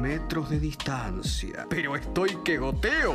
metros 0.00 0.50
de 0.50 0.60
distancia. 0.60 1.66
Pero 1.68 1.96
estoy 1.96 2.36
que 2.44 2.58
goteo. 2.58 3.14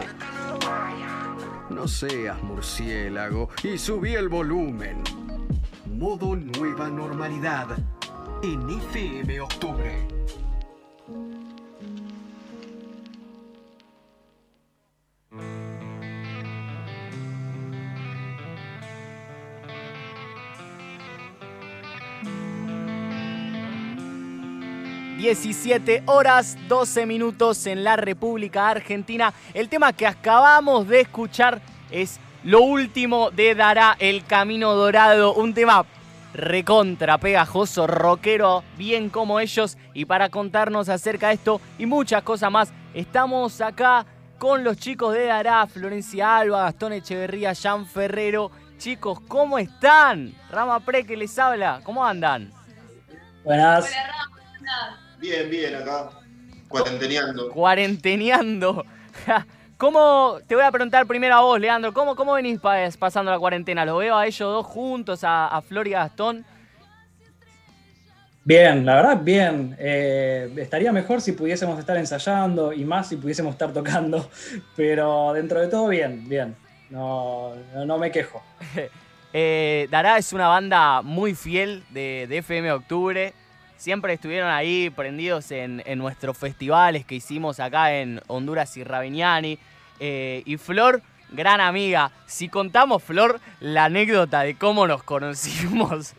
No 1.70 1.88
seas 1.88 2.42
murciélago 2.44 3.50
y 3.64 3.78
subí 3.78 4.16
el 4.16 4.30
volumen. 4.30 5.04
Modo 5.86 6.36
nueva 6.36 6.90
normalidad 6.90 7.78
en 8.44 8.70
FM 8.70 9.42
Octubre. 9.42 10.21
17 25.32 26.04
horas 26.08 26.58
12 26.68 27.06
minutos 27.06 27.66
en 27.66 27.86
la 27.86 27.96
República 27.96 28.68
Argentina. 28.68 29.34
El 29.54 29.70
tema 29.70 29.94
que 29.94 30.06
acabamos 30.06 30.90
de 30.90 31.00
escuchar 31.00 31.62
es 31.90 32.20
lo 32.44 32.60
último 32.60 33.32
de 33.32 33.56
Dará 33.56 33.96
el 33.98 34.26
Camino 34.26 34.74
Dorado, 34.74 35.34
un 35.34 35.54
tema 35.54 35.86
recontra 36.34 37.18
pegajoso, 37.18 37.88
rockero, 37.88 38.66
bien 38.76 39.10
como 39.10 39.40
ellos. 39.40 39.78
Y 39.94 40.04
para 40.04 40.28
contarnos 40.28 40.90
acerca 40.90 41.30
de 41.30 41.36
esto 41.36 41.62
y 41.78 41.86
muchas 41.86 42.24
cosas 42.24 42.52
más, 42.52 42.74
estamos 42.94 43.62
acá 43.62 44.06
con 44.38 44.66
los 44.66 44.76
chicos 44.76 45.14
de 45.14 45.28
Dará, 45.28 45.66
Florencia 45.66 46.40
Alba, 46.40 46.64
Gastón 46.64 46.92
Echeverría, 46.92 47.54
Jean 47.54 47.86
Ferrero. 47.86 48.52
Chicos, 48.78 49.22
¿cómo 49.30 49.58
están? 49.58 50.34
Rama 50.50 50.82
Pre 50.82 51.06
que 51.06 51.16
les 51.16 51.40
habla, 51.40 51.80
¿cómo 51.86 52.06
andan? 52.06 52.52
Buenas. 53.46 53.90
Bien, 55.22 55.48
bien, 55.52 55.76
acá. 55.76 56.10
Cuarenteneando. 56.68 57.52
Cuarenteneando. 57.52 58.86
¿Cómo, 59.78 60.40
te 60.48 60.56
voy 60.56 60.64
a 60.64 60.72
preguntar 60.72 61.06
primero 61.06 61.36
a 61.36 61.42
vos, 61.42 61.60
Leandro, 61.60 61.94
¿cómo, 61.94 62.16
cómo 62.16 62.34
venís 62.34 62.60
pasando 62.98 63.32
la 63.32 63.38
cuarentena? 63.38 63.86
Lo 63.86 63.98
veo 63.98 64.18
a 64.18 64.26
ellos 64.26 64.40
dos 64.40 64.66
juntos, 64.66 65.20
a, 65.24 65.62
Flor 65.68 65.88
y 65.88 65.94
a 65.94 66.00
Gastón. 66.00 66.44
Bien, 68.44 68.84
la 68.84 68.96
verdad, 68.96 69.20
bien. 69.22 69.76
Eh, 69.78 70.52
estaría 70.58 70.92
mejor 70.92 71.22
si 71.22 71.34
pudiésemos 71.34 71.78
estar 71.78 71.98
ensayando 71.98 72.74
y 72.74 72.84
más 72.84 73.10
si 73.10 73.18
pudiésemos 73.18 73.54
estar 73.54 73.72
tocando, 73.72 74.28
pero 74.76 75.34
dentro 75.34 75.62
de 75.62 75.68
todo, 75.68 75.88
bien, 75.88 76.28
bien. 76.28 76.56
No, 76.90 77.54
no, 77.86 77.98
me 78.00 78.12
quejo. 78.12 78.42
eh, 79.34 79.88
Dará 79.92 80.18
es 80.18 80.34
una 80.34 80.48
banda 80.48 81.04
muy 81.04 81.36
fiel 81.36 81.84
de, 81.92 82.26
de 82.28 82.40
FM 82.40 82.72
Octubre 82.72 83.36
siempre 83.82 84.14
estuvieron 84.14 84.52
ahí 84.52 84.92
prendidos 84.92 85.50
en, 85.50 85.82
nuestros 85.98 86.38
festivales 86.38 87.04
que 87.04 87.16
hicimos 87.16 87.60
acá 87.60 87.96
en 87.96 88.22
Honduras 88.28 88.78
y 88.78 88.84
Ravignani. 88.84 89.58
Eh, 90.00 90.44
y 90.46 90.58
Flor, 90.58 91.02
gran 91.32 91.60
amiga. 91.62 92.12
Si 92.28 92.48
contamos, 92.48 93.02
Flor, 93.02 93.42
la 93.60 93.86
anécdota 93.86 94.42
de 94.42 94.56
cómo 94.56 94.86
nos 94.86 95.02
conocimos, 95.02 96.14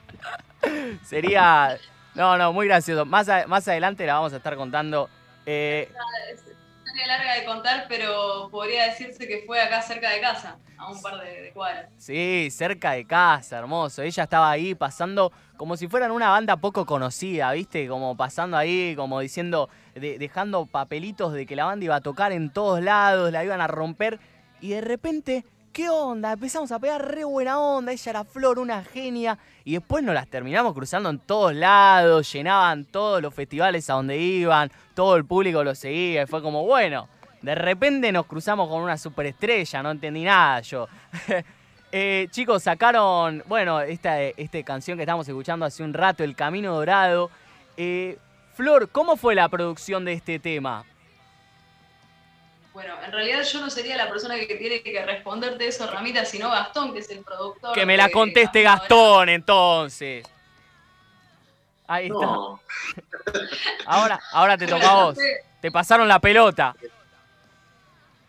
sería... 1.05 1.79
No, 2.17 2.37
no, 2.37 2.53
muy 2.53 2.67
gracioso. 2.67 3.07
Más, 3.07 3.29
más 3.47 3.69
adelante 3.69 4.05
la 4.07 4.15
vamos 4.15 4.33
a 4.33 4.39
estar 4.39 4.57
contando. 4.57 5.09
Eh, 5.47 5.89
historia 6.93 7.17
larga 7.17 7.35
de 7.35 7.45
contar, 7.47 7.87
pero 7.89 8.49
podría 8.51 8.85
decirse 8.85 9.27
que 9.27 9.45
fue 9.47 9.59
acá 9.63 9.81
cerca 9.81 10.11
de 10.11 10.21
casa, 10.21 10.59
a 10.77 10.91
un 10.91 11.01
par 11.01 11.19
de, 11.21 11.51
cuadras. 11.55 11.87
Sí, 11.97 12.49
cerca 12.51 12.93
de 12.93 13.07
casa, 13.07 13.59
hermoso. 13.59 14.03
Ella 14.03 14.25
estaba 14.25 14.51
ahí 14.51 14.75
pasando 14.75 15.33
como 15.57 15.79
si 15.79 15.89
fueran 15.89 16.11
una 16.11 16.29
banda 16.29 16.59
poco 16.59 16.85
conocida, 16.85 17.51
¿viste? 17.53 17.89
Como 17.89 18.15
pasando 18.15 18.59
ahí, 18.59 18.95
como 18.95 19.21
diciendo, 19.21 19.71
dejando 19.95 20.67
papelitos 20.67 21.33
de 21.33 21.47
que 21.47 21.57
la 21.57 21.65
banda 21.65 21.87
iba 21.87 21.97
a 21.97 22.01
tocar 22.03 22.31
en 22.33 22.51
todos 22.51 22.83
lados, 22.83 23.33
la 23.33 23.43
iban 23.43 23.63
a 23.63 23.69
romper. 23.69 24.21
Y 24.61 24.71
de 24.71 24.83
repente 24.83 25.47
¿qué 25.73 25.89
onda? 25.89 26.33
Empezamos 26.33 26.71
a 26.71 26.79
pegar 26.79 27.03
re 27.11 27.25
buena 27.25 27.59
onda, 27.59 27.93
ella 27.93 28.11
era 28.11 28.25
Flor, 28.25 28.59
una 28.59 28.85
genia, 28.85 29.39
y 29.65 29.73
después 29.73 30.05
nos 30.05 30.15
las 30.15 30.29
terminamos 30.29 30.75
cruzando 30.75 31.09
en 31.09 31.19
todos 31.19 31.55
lados, 31.55 32.31
llenaban 32.33 32.85
todos 32.85 33.23
los 33.23 33.33
festivales 33.33 33.89
a 33.89 33.95
donde 33.95 34.19
iban, 34.19 34.71
todo 34.95 35.17
el 35.17 35.25
público 35.25 35.65
lo 35.65 35.75
seguía, 35.75 36.23
y 36.23 36.27
fue 36.27 36.43
como, 36.43 36.65
bueno, 36.65 37.09
de 37.41 37.55
repente 37.55 38.13
nos 38.13 38.27
cruzamos 38.27 38.69
con 38.69 38.83
una 38.83 38.99
superestrella, 38.99 39.83
no 39.83 39.91
entendí 39.91 40.25
nada 40.25 40.61
yo. 40.61 40.89
Eh, 41.95 42.29
chicos, 42.31 42.63
sacaron, 42.63 43.43
bueno, 43.47 43.83
esta, 43.83 44.19
esta, 44.23 44.63
canción 44.63 44.97
que 44.97 45.03
estamos 45.03 45.29
escuchando 45.29 45.67
hace 45.67 45.83
un 45.83 45.93
rato, 45.93 46.25
El 46.25 46.35
Camino 46.35 46.75
Dorado. 46.75 47.31
Eh, 47.77 48.17
Flor, 48.55 48.89
¿cómo 48.89 49.19
fue 49.19 49.35
la 49.35 49.47
producción 49.51 50.07
de 50.07 50.15
este 50.15 50.39
tema? 50.39 50.87
Bueno, 52.73 52.95
en 53.05 53.13
realidad 53.13 53.43
yo 53.43 53.61
no 53.61 53.69
sería 53.69 53.97
la 53.97 54.09
persona 54.09 54.37
que 54.37 54.55
tiene 54.55 54.83
que 54.83 55.05
responderte 55.05 55.67
eso, 55.67 55.91
Ramita, 55.91 56.25
sino 56.25 56.51
Gastón, 56.51 56.95
que 56.95 57.01
es 57.01 57.11
el 57.11 57.23
productor. 57.23 57.75
Que 57.75 57.85
me 57.85 57.97
la 57.97 58.11
conteste 58.11 58.63
Gastón, 58.63 59.29
entonces. 59.29 60.25
Ahí 61.87 62.07
está. 62.07 62.27
ahora, 63.87 64.21
ahora 64.33 64.57
te 64.57 64.67
toca 64.67 64.91
a 64.91 65.05
vos. 65.05 65.19
Te 65.61 65.71
pasaron 65.71 66.09
la 66.09 66.19
pelota. 66.19 66.75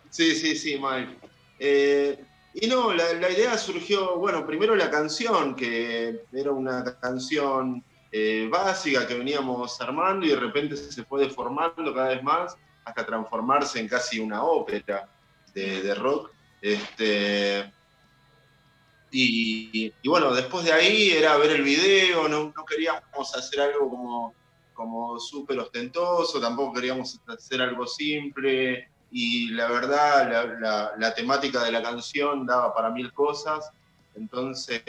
Sí, 0.09 0.35
sí, 0.35 0.57
sí, 0.57 0.77
Mike. 0.77 1.17
Eh, 1.57 2.23
y 2.53 2.67
no, 2.67 2.93
la, 2.93 3.29
idea 3.31 3.57
surgió, 3.57 4.17
bueno, 4.17 4.45
primero 4.45 4.75
la 4.75 4.91
canción, 4.91 5.55
que 5.55 6.25
era 6.33 6.51
una 6.51 6.83
canción 6.99 7.81
eh, 8.11 8.47
básica 8.51 9.07
que 9.07 9.15
veníamos 9.15 9.79
armando 9.79 10.25
y 10.25 10.29
de 10.29 10.35
repente 10.35 10.75
se 10.75 11.03
fue 11.05 11.21
deformando 11.21 11.93
cada 11.93 12.09
vez 12.09 12.21
más 12.21 12.57
hasta 12.85 13.05
transformarse 13.05 13.79
en 13.79 13.87
casi 13.87 14.19
una 14.19 14.43
ópera 14.43 15.07
de, 15.53 15.95
rock. 15.95 16.31
Este, 16.61 17.71
y, 19.11 19.91
bueno, 20.05 20.33
después 20.33 20.65
de 20.65 20.73
ahí 20.73 21.11
era 21.11 21.37
ver 21.37 21.51
el 21.51 21.63
video, 21.63 22.27
no, 22.27 22.53
queríamos 22.65 23.35
hacer 23.35 23.61
algo 23.61 23.89
como, 23.89 24.33
como 24.73 25.19
súper 25.19 25.59
ostentoso, 25.59 26.39
tampoco 26.39 26.73
queríamos 26.73 27.19
hacer 27.27 27.61
algo 27.61 27.85
simple, 27.85 28.89
y 29.11 29.49
la 29.49 29.67
verdad 29.67 30.91
la, 30.97 31.13
temática 31.13 31.63
de 31.63 31.71
la 31.71 31.83
canción 31.83 32.47
daba 32.47 32.73
para 32.73 32.89
mil 32.89 33.13
cosas, 33.13 33.71
entonces 34.15 34.83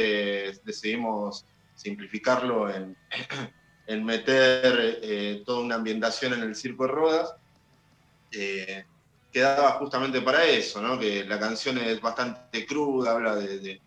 decidimos 0.65 1.44
simplificarlo 1.75 2.71
en, 2.71 2.97
en 3.87 4.04
meter 4.04 5.00
eh, 5.03 5.43
toda 5.44 5.60
una 5.60 5.75
ambientación 5.75 6.33
en 6.33 6.41
el 6.41 6.56
circo 6.56 6.87
de 6.87 6.93
Rodas 6.93 7.34
eh, 8.37 8.84
quedaba 9.33 9.72
justamente 9.72 10.21
para 10.21 10.45
eso, 10.45 10.81
¿no? 10.81 10.99
que 10.99 11.25
la 11.25 11.39
canción 11.39 11.77
es 11.78 12.00
bastante 12.00 12.65
cruda, 12.65 13.12
habla 13.12 13.34
de, 13.34 13.81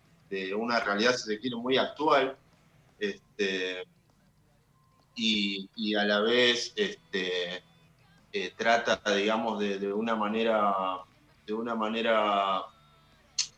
una 0.54 0.78
realidad, 0.80 1.16
si 1.16 1.30
se 1.30 1.38
quiere, 1.40 1.56
muy 1.56 1.78
actual, 1.78 2.36
este, 2.98 3.84
y, 5.14 5.94
a 5.94 6.04
la 6.04 6.20
vez 6.20 6.74
este, 6.76 7.62
eh, 8.32 8.52
trata, 8.56 9.00
digamos, 9.14 9.58
de, 9.58 9.90
una 9.90 10.14
manera, 10.14 10.74
de 11.46 11.54
una 11.54 11.74
manera 11.74 12.62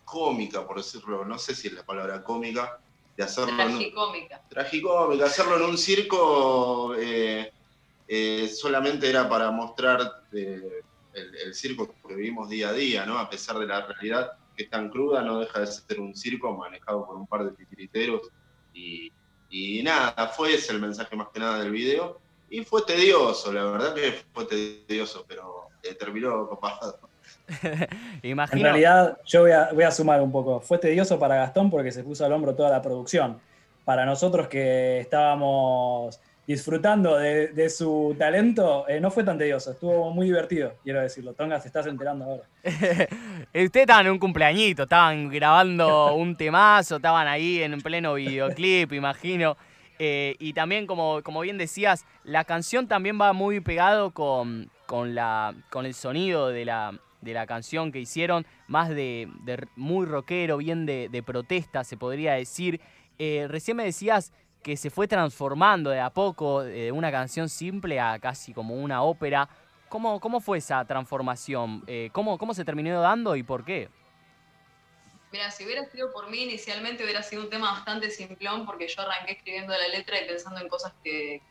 cómica, 0.04 0.64
por 0.64 0.76
decirlo, 0.76 1.24
no 1.24 1.38
sé 1.38 1.56
si 1.56 1.68
es 1.68 1.74
la 1.74 1.82
palabra 1.82 2.22
cómica, 2.22 2.78
de 3.16 3.24
hacerlo... 3.24 3.56
Tragicómica. 3.56 4.40
tragicómica, 4.48 5.24
hacerlo 5.26 5.56
en 5.56 5.62
un 5.62 5.76
circo... 5.76 6.94
Eh, 6.96 7.52
eh, 8.12 8.48
solamente 8.48 9.08
era 9.08 9.28
para 9.28 9.52
mostrar 9.52 10.24
eh, 10.32 10.82
el, 11.14 11.54
circo 11.54 11.94
que 12.08 12.16
vivimos 12.16 12.48
día 12.48 12.70
a 12.70 12.72
día, 12.72 13.06
¿no? 13.06 13.16
A 13.16 13.30
pesar 13.30 13.56
de 13.56 13.66
la 13.66 13.86
realidad 13.86 14.32
que 14.56 14.64
es 14.64 14.68
tan 14.68 14.90
cruda, 14.90 15.22
no 15.22 15.38
deja 15.38 15.60
de 15.60 15.68
ser 15.68 16.00
un 16.00 16.16
circo 16.16 16.52
manejado 16.56 17.06
por 17.06 17.14
un 17.14 17.28
par 17.28 17.44
de 17.44 17.52
titiriteros. 17.52 18.22
Y, 18.74 19.12
nada, 19.84 20.26
fue 20.26 20.54
ese 20.54 20.72
el 20.72 20.80
mensaje 20.80 21.14
más 21.14 21.28
que 21.32 21.38
nada 21.38 21.60
del 21.60 21.70
video. 21.70 22.18
Y 22.48 22.64
fue 22.64 22.82
tedioso, 22.82 23.52
la 23.52 23.62
verdad 23.62 23.94
que 23.94 24.12
fue 24.34 24.44
tedioso, 24.44 25.24
pero 25.28 25.68
eh, 25.84 25.94
terminó 25.94 26.48
copado. 26.48 26.98
En 28.22 28.60
realidad, 28.60 29.20
yo 29.24 29.42
voy 29.42 29.52
a, 29.52 29.70
voy 29.72 29.84
a 29.84 29.92
sumar 29.92 30.20
un 30.20 30.32
poco. 30.32 30.60
Fue 30.60 30.78
tedioso 30.78 31.16
para 31.16 31.36
Gastón 31.36 31.70
porque 31.70 31.92
se 31.92 32.02
puso 32.02 32.24
al 32.24 32.32
hombro 32.32 32.56
toda 32.56 32.70
la 32.70 32.82
producción. 32.82 33.40
Para 33.84 34.04
nosotros 34.04 34.48
que 34.48 34.98
estábamos 34.98 36.20
disfrutando 36.46 37.16
de, 37.16 37.70
su 37.70 38.14
talento, 38.18 38.88
eh, 38.88 39.00
no 39.00 39.10
fue 39.10 39.22
tan 39.24 39.38
tedioso, 39.38 39.72
estuvo 39.72 40.10
muy 40.10 40.26
divertido, 40.26 40.74
quiero 40.82 41.00
decirlo. 41.00 41.32
Tonga, 41.34 41.60
se 41.60 41.68
estás 41.68 41.86
enterando 41.86 42.24
ahora. 42.24 42.42
Ustedes 42.64 43.76
estaban 43.76 44.06
en 44.06 44.12
un 44.12 44.18
cumpleañito, 44.18 44.84
estaban 44.84 45.28
grabando 45.28 46.14
un 46.14 46.36
temazo, 46.36 46.96
estaban 46.96 47.28
ahí 47.28 47.62
en 47.62 47.80
pleno 47.80 48.14
videoclip, 48.14 48.92
imagino. 48.92 49.56
Eh, 49.98 50.34
y 50.38 50.54
también, 50.54 50.86
como, 50.86 51.22
como 51.22 51.42
bien 51.42 51.58
decías, 51.58 52.06
la 52.24 52.44
canción 52.44 52.88
también 52.88 53.20
va 53.20 53.34
muy 53.34 53.60
pegado 53.60 54.12
con, 54.12 54.70
con, 54.86 55.14
la, 55.14 55.54
con 55.68 55.84
el 55.84 55.92
sonido 55.92 56.48
de 56.48 56.64
la, 56.64 56.98
de 57.20 57.34
la 57.34 57.46
canción 57.46 57.92
que 57.92 58.00
hicieron, 58.00 58.46
más 58.66 58.88
de, 58.88 59.28
muy 59.76 60.06
rockero, 60.06 60.56
bien 60.56 60.86
de, 60.86 61.22
protesta, 61.24 61.84
se 61.84 61.96
podría 61.96 62.32
decir. 62.34 62.80
Eh, 63.18 63.46
recién 63.48 63.76
me 63.76 63.84
decías 63.84 64.32
que 64.62 64.76
se 64.76 64.90
fue 64.90 65.08
transformando 65.08 65.90
de 65.90 66.00
a 66.00 66.10
poco 66.10 66.62
de 66.62 66.92
una 66.92 67.10
canción 67.10 67.48
simple 67.48 67.98
a 67.98 68.18
casi 68.18 68.52
como 68.52 68.74
una 68.74 69.02
ópera. 69.02 69.48
¿Cómo, 69.88 70.20
cómo 70.20 70.40
fue 70.40 70.58
esa 70.58 70.84
transformación? 70.84 71.82
Eh, 71.86 72.10
¿cómo, 72.12 72.38
¿Cómo 72.38 72.54
se 72.54 72.64
terminó 72.64 73.00
dando 73.00 73.34
y 73.36 73.42
por 73.42 73.64
qué? 73.64 73.88
Mira, 75.32 75.50
si 75.50 75.64
hubiera 75.64 75.84
sido 75.86 76.12
por 76.12 76.28
mí, 76.28 76.42
inicialmente 76.42 77.04
hubiera 77.04 77.22
sido 77.22 77.42
un 77.42 77.50
tema 77.50 77.72
bastante 77.72 78.10
simplón, 78.10 78.66
porque 78.66 78.88
yo 78.88 79.00
arranqué 79.02 79.32
escribiendo 79.32 79.72
la 79.72 79.88
letra 79.88 80.20
y 80.20 80.26
pensando 80.26 80.60
en 80.60 80.68
cosas 80.68 80.92
que, 81.04 81.42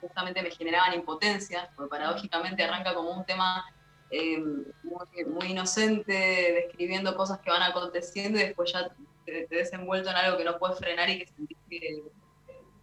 justamente 0.00 0.42
me 0.42 0.50
generaban 0.50 0.94
impotencia, 0.94 1.70
porque 1.74 1.90
paradójicamente 1.90 2.62
arranca 2.62 2.94
como 2.94 3.10
un 3.10 3.24
tema 3.24 3.64
eh, 4.10 4.38
muy, 4.38 5.50
inocente, 5.50 6.12
describiendo 6.12 7.16
cosas 7.16 7.40
que 7.40 7.50
van 7.50 7.62
aconteciendo 7.62 8.38
y 8.38 8.44
después 8.44 8.72
ya 8.72 8.88
te, 9.24 9.46
te 9.46 9.56
ves 9.56 9.72
envuelto 9.72 10.10
en 10.10 10.16
algo 10.16 10.36
que 10.36 10.44
no 10.44 10.58
puedes 10.58 10.78
frenar 10.78 11.08
y 11.08 11.18
que 11.18 11.26
sentís 11.26 11.58
que, 11.68 12.02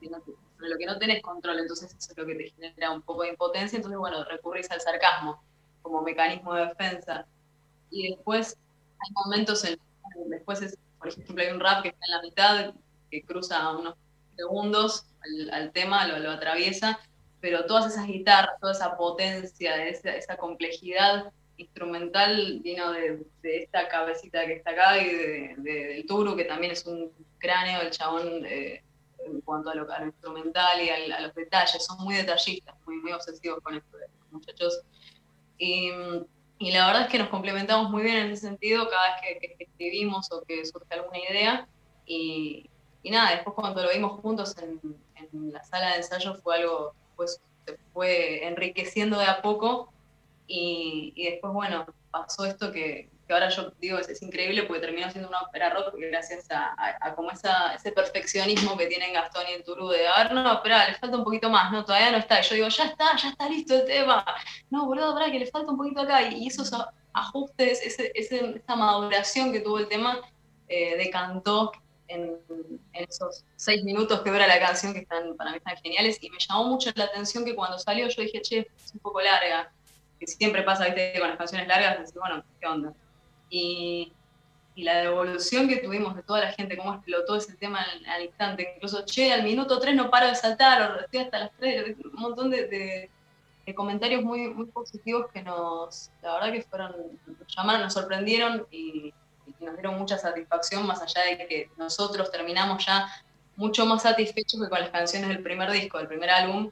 sobre 0.10 0.70
lo 0.70 0.78
que 0.78 0.86
no 0.86 0.98
tenés 0.98 1.22
control, 1.22 1.60
entonces 1.60 1.94
eso 1.94 2.12
es 2.12 2.18
lo 2.18 2.26
que 2.26 2.36
te 2.36 2.50
genera 2.50 2.92
un 2.92 3.02
poco 3.02 3.24
de 3.24 3.30
impotencia, 3.30 3.78
entonces 3.78 3.98
bueno, 3.98 4.24
recurrís 4.26 4.70
al 4.72 4.82
sarcasmo 4.82 5.44
como 5.82 6.02
mecanismo 6.02 6.54
de 6.54 6.68
defensa. 6.68 7.26
Y 7.92 8.10
después 8.10 8.58
hay 9.00 9.12
momentos 9.14 9.64
en 9.66 9.80
después 10.28 10.62
es, 10.62 10.78
por 10.98 11.10
ejemplo, 11.10 11.44
hay 11.44 11.52
un 11.52 11.60
rap 11.60 11.84
que 11.84 11.90
está 11.90 12.06
en 12.06 12.12
la 12.12 12.22
mitad, 12.22 12.74
que 13.12 13.24
cruza 13.24 13.72
unos 13.72 13.96
segundos 14.36 15.06
al, 15.52 15.72
tema, 15.72 16.08
lo, 16.08 16.32
atraviesa, 16.32 17.00
pero 17.40 17.66
todas 17.66 17.94
esas 17.94 18.08
guitarras, 18.08 18.60
toda 18.60 18.74
esa 18.74 18.98
potencia, 18.98 19.88
esa, 19.88 20.38
complejidad 20.38 21.32
instrumental 21.58 22.60
vino 22.62 22.92
de, 22.92 23.26
esta 23.44 23.88
cabecita 23.88 24.46
que 24.46 24.54
está 24.54 24.72
acá 24.72 25.02
y 25.02 25.06
de, 25.06 25.56
del 25.58 26.06
Turu, 26.06 26.36
que 26.36 26.46
también 26.46 26.72
es 26.74 26.86
un 26.86 27.12
cráneo, 27.38 27.82
el 27.82 27.92
chabón 27.92 28.46
eh, 28.46 28.84
en 29.26 29.42
cuanto 29.42 29.70
a 29.70 29.76
lo, 29.76 29.88
instrumental 30.06 30.82
y 30.82 30.90
a, 30.90 31.20
los 31.22 31.34
detalles, 31.36 31.86
son 31.86 32.04
muy 32.04 32.16
detallistas, 32.16 32.76
muy, 32.86 32.98
muy 32.98 33.12
obsesivos 33.12 33.60
con 33.62 33.76
esto, 33.76 33.98
muchachos. 34.32 34.82
Y, 35.58 35.92
y 36.58 36.72
la 36.72 36.88
verdad 36.88 37.04
es 37.04 37.10
que 37.10 37.20
nos 37.20 37.30
complementamos 37.30 37.90
muy 37.90 38.04
bien 38.04 38.18
en 38.18 38.32
ese 38.32 38.48
sentido 38.48 38.90
cada 38.90 39.16
vez 39.22 39.40
que, 39.40 39.56
escribimos 39.64 40.32
o 40.32 40.44
que 40.44 40.66
surge 40.66 40.94
alguna 40.94 41.20
idea. 41.20 41.68
Y, 42.06 42.70
y, 43.04 43.12
nada, 43.12 43.32
después 43.32 43.56
cuando 43.56 43.84
lo 43.84 43.90
vimos 43.92 44.20
juntos 44.22 44.56
en, 44.58 44.80
en 45.16 45.52
la 45.52 45.64
sala 45.64 45.92
de 45.92 45.98
ensayo 45.98 46.36
fue 46.36 46.58
algo, 46.58 46.94
pues 47.16 47.42
se 47.66 47.78
fue 47.94 48.46
enriqueciendo 48.46 49.18
de 49.18 49.26
a 49.26 49.42
poco. 49.42 49.92
Y, 50.48 51.14
y 51.16 51.32
después, 51.32 51.54
bueno, 51.54 51.86
pasó 52.12 52.46
esto 52.46 52.72
que, 52.72 53.10
que 53.28 53.34
ahora 53.34 53.50
yo 53.50 53.72
digo 53.80 53.98
es, 53.98 54.22
increíble 54.22 54.64
porque 54.64 54.82
terminó 54.82 55.10
siendo 55.10 55.30
una 55.30 55.42
ópera 55.42 55.72
rock 55.72 55.96
gracias 55.98 56.46
a, 56.52 57.16
como 57.16 57.32
esa, 57.32 57.74
ese 57.74 57.92
perfeccionismo 57.92 58.78
que 58.78 58.88
tienen 58.88 59.14
Gastón 59.14 59.46
y 59.50 59.54
el 59.54 59.64
Turú 59.64 59.90
de, 59.90 60.08
a 60.08 60.24
ver, 60.24 60.34
no, 60.34 60.54
espera, 60.54 60.88
le 60.88 60.96
falta 60.96 61.18
un 61.18 61.24
poquito 61.24 61.50
más, 61.50 61.72
no, 61.72 61.84
todavía 61.84 62.12
no 62.12 62.18
está. 62.18 62.40
Y 62.40 62.44
yo 62.44 62.56
digo, 62.56 62.68
ya 62.68 62.86
está, 62.86 63.16
ya 63.18 63.30
está 63.30 63.50
listo 63.50 63.76
el 63.76 63.86
tema. 63.86 64.24
No, 64.70 64.86
boludo, 64.86 65.10
espera, 65.10 65.32
que 65.32 65.40
le 65.40 65.48
falta 65.48 65.72
un 65.72 65.78
poquito 65.78 66.02
acá. 66.02 66.22
Y, 66.22 66.48
esos 66.48 66.72
ajustes, 67.14 67.82
ese, 67.82 68.12
ese, 68.14 68.58
esa 68.58 68.76
maduración 68.76 69.52
que 69.52 69.62
tuvo 69.62 69.80
el 69.80 69.88
tema, 69.88 70.20
eh, 70.68 70.96
decantó 70.98 71.72
en, 72.08 72.38
en, 72.94 73.04
esos 73.10 73.44
seis 73.56 73.84
minutos 73.84 74.22
que 74.22 74.30
dura 74.30 74.46
la 74.46 74.60
canción, 74.60 74.94
que 74.94 75.00
están 75.00 75.36
para 75.36 75.52
mí 75.52 75.58
están 75.58 75.78
geniales. 75.78 76.20
Y 76.22 76.30
me 76.30 76.38
llamó 76.38 76.66
mucho 76.66 76.92
la 76.94 77.06
atención 77.06 77.44
que 77.44 77.56
cuando 77.56 77.80
salió 77.80 78.08
yo 78.08 78.22
dije, 78.22 78.42
che, 78.42 78.68
es 78.78 78.94
un 78.94 79.00
poco 79.00 79.20
larga. 79.22 79.72
Que 80.20 80.28
siempre 80.28 80.62
pasa, 80.62 80.86
viste, 80.86 81.20
con 81.20 81.30
las 81.30 81.38
canciones 81.38 81.68
largas, 81.68 81.98
decís, 81.98 82.14
bueno, 82.14 82.44
¿qué 82.62 82.68
onda? 82.68 82.94
Y, 83.50 84.12
la 84.76 84.98
devolución 84.98 85.70
que 85.70 85.78
tuvimos 85.78 86.18
de 86.18 86.24
toda 86.24 86.42
la 86.42 86.52
gente, 86.52 86.76
cómo 86.76 86.96
explotó 86.96 87.38
ese 87.38 87.56
tema 87.56 87.80
al, 88.08 88.24
instante. 88.24 88.74
Incluso, 88.76 89.06
che, 89.06 89.32
al 89.32 89.44
minuto 89.44 89.80
3 89.80 89.96
no 89.96 90.10
paro 90.10 90.28
de 90.28 90.36
saltar, 90.36 90.92
o 90.92 91.00
estoy 91.00 91.22
hasta 91.22 91.40
las 91.40 91.52
3, 91.58 91.96
un 92.14 92.22
montón 92.22 92.50
de, 92.50 93.10
comentarios 93.74 94.22
muy, 94.22 94.54
positivos 94.74 95.28
que 95.34 95.42
nos, 95.42 96.12
la 96.22 96.34
verdad 96.34 96.52
que 96.52 96.62
fueron, 96.64 96.94
nos 97.26 97.56
llamaron, 97.56 97.82
nos 97.84 97.94
sorprendieron 97.94 98.68
y, 98.70 99.14
nos 99.62 99.76
dieron 99.76 99.98
mucha 99.98 100.18
satisfacción, 100.18 100.86
más 100.86 101.02
allá 101.02 101.22
de 101.38 101.48
que 101.48 101.70
nosotros 101.78 102.30
terminamos 102.30 102.86
ya 102.86 103.08
mucho 103.56 103.86
más 103.86 104.04
satisfechos 104.04 104.62
que 104.62 104.70
con 104.70 104.80
las 104.80 104.90
canciones 104.90 105.30
del 105.30 105.42
primer 105.42 105.72
disco, 105.72 105.98
del 105.98 106.08
primer 106.08 106.30
álbum, 106.30 106.70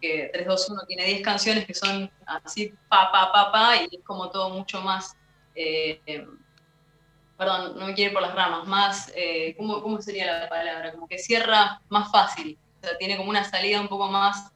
que 0.00 0.30
321 0.32 0.86
tiene 0.86 1.04
10 1.06 1.22
canciones 1.22 1.66
que 1.66 1.74
son 1.74 2.10
así, 2.26 2.72
pa, 2.88 3.10
pa, 3.10 3.32
pa, 3.32 3.52
pa, 3.52 3.76
y 3.76 3.96
es 3.96 4.04
como 4.04 4.30
todo 4.30 4.50
mucho 4.50 4.80
más 4.80 5.16
eh, 5.54 6.00
perdón, 7.36 7.78
no 7.78 7.86
me 7.86 7.94
quiero 7.94 8.10
ir 8.10 8.14
por 8.14 8.22
las 8.22 8.34
ramas, 8.34 8.66
más, 8.68 9.12
eh, 9.16 9.54
¿cómo, 9.56 10.00
sería 10.00 10.40
la 10.40 10.48
palabra? 10.48 10.92
Como 10.92 11.08
que 11.08 11.18
cierra 11.18 11.80
más 11.88 12.10
fácil, 12.10 12.58
o 12.78 12.86
sea, 12.86 12.96
tiene 12.98 13.16
como 13.16 13.30
una 13.30 13.44
salida 13.44 13.80
un 13.80 13.88
poco 13.88 14.08
más, 14.08 14.52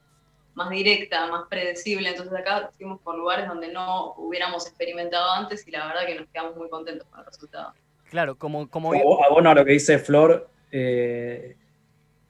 más 0.55 0.71
directa, 0.71 1.27
más 1.27 1.49
predecible, 1.49 2.11
entonces 2.11 2.39
acá 2.39 2.71
fuimos 2.77 3.01
por 3.01 3.17
lugares 3.17 3.49
donde 3.49 3.73
no 3.73 4.15
hubiéramos 4.19 4.67
experimentado 4.67 5.33
antes 5.33 5.67
y 5.67 5.71
la 5.71 5.87
verdad 5.87 6.07
que 6.07 6.15
nos 6.15 6.29
quedamos 6.29 6.57
muy 6.57 6.69
contentos 6.69 7.09
con 7.09 7.21
el 7.21 7.27
resultado. 7.27 7.75
Claro, 8.09 8.37
como... 8.37 8.71
como... 8.71 8.93
bueno, 9.33 9.53
lo 9.53 9.65
que 9.65 9.73
dice 9.73 9.99
Flor, 9.99 10.49
eh, 10.71 11.57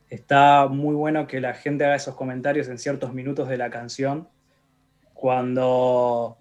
está 0.09 0.69
muy 0.69 0.95
bueno 0.95 1.27
que 1.27 1.41
la 1.41 1.53
gente 1.53 1.85
haga 1.85 1.97
esos 1.97 2.15
comentarios 2.15 2.69
en 2.69 2.79
ciertos 2.79 3.13
minutos 3.13 3.49
de 3.49 3.59
la 3.59 3.69
canción, 3.69 4.29
cuando 5.13 6.39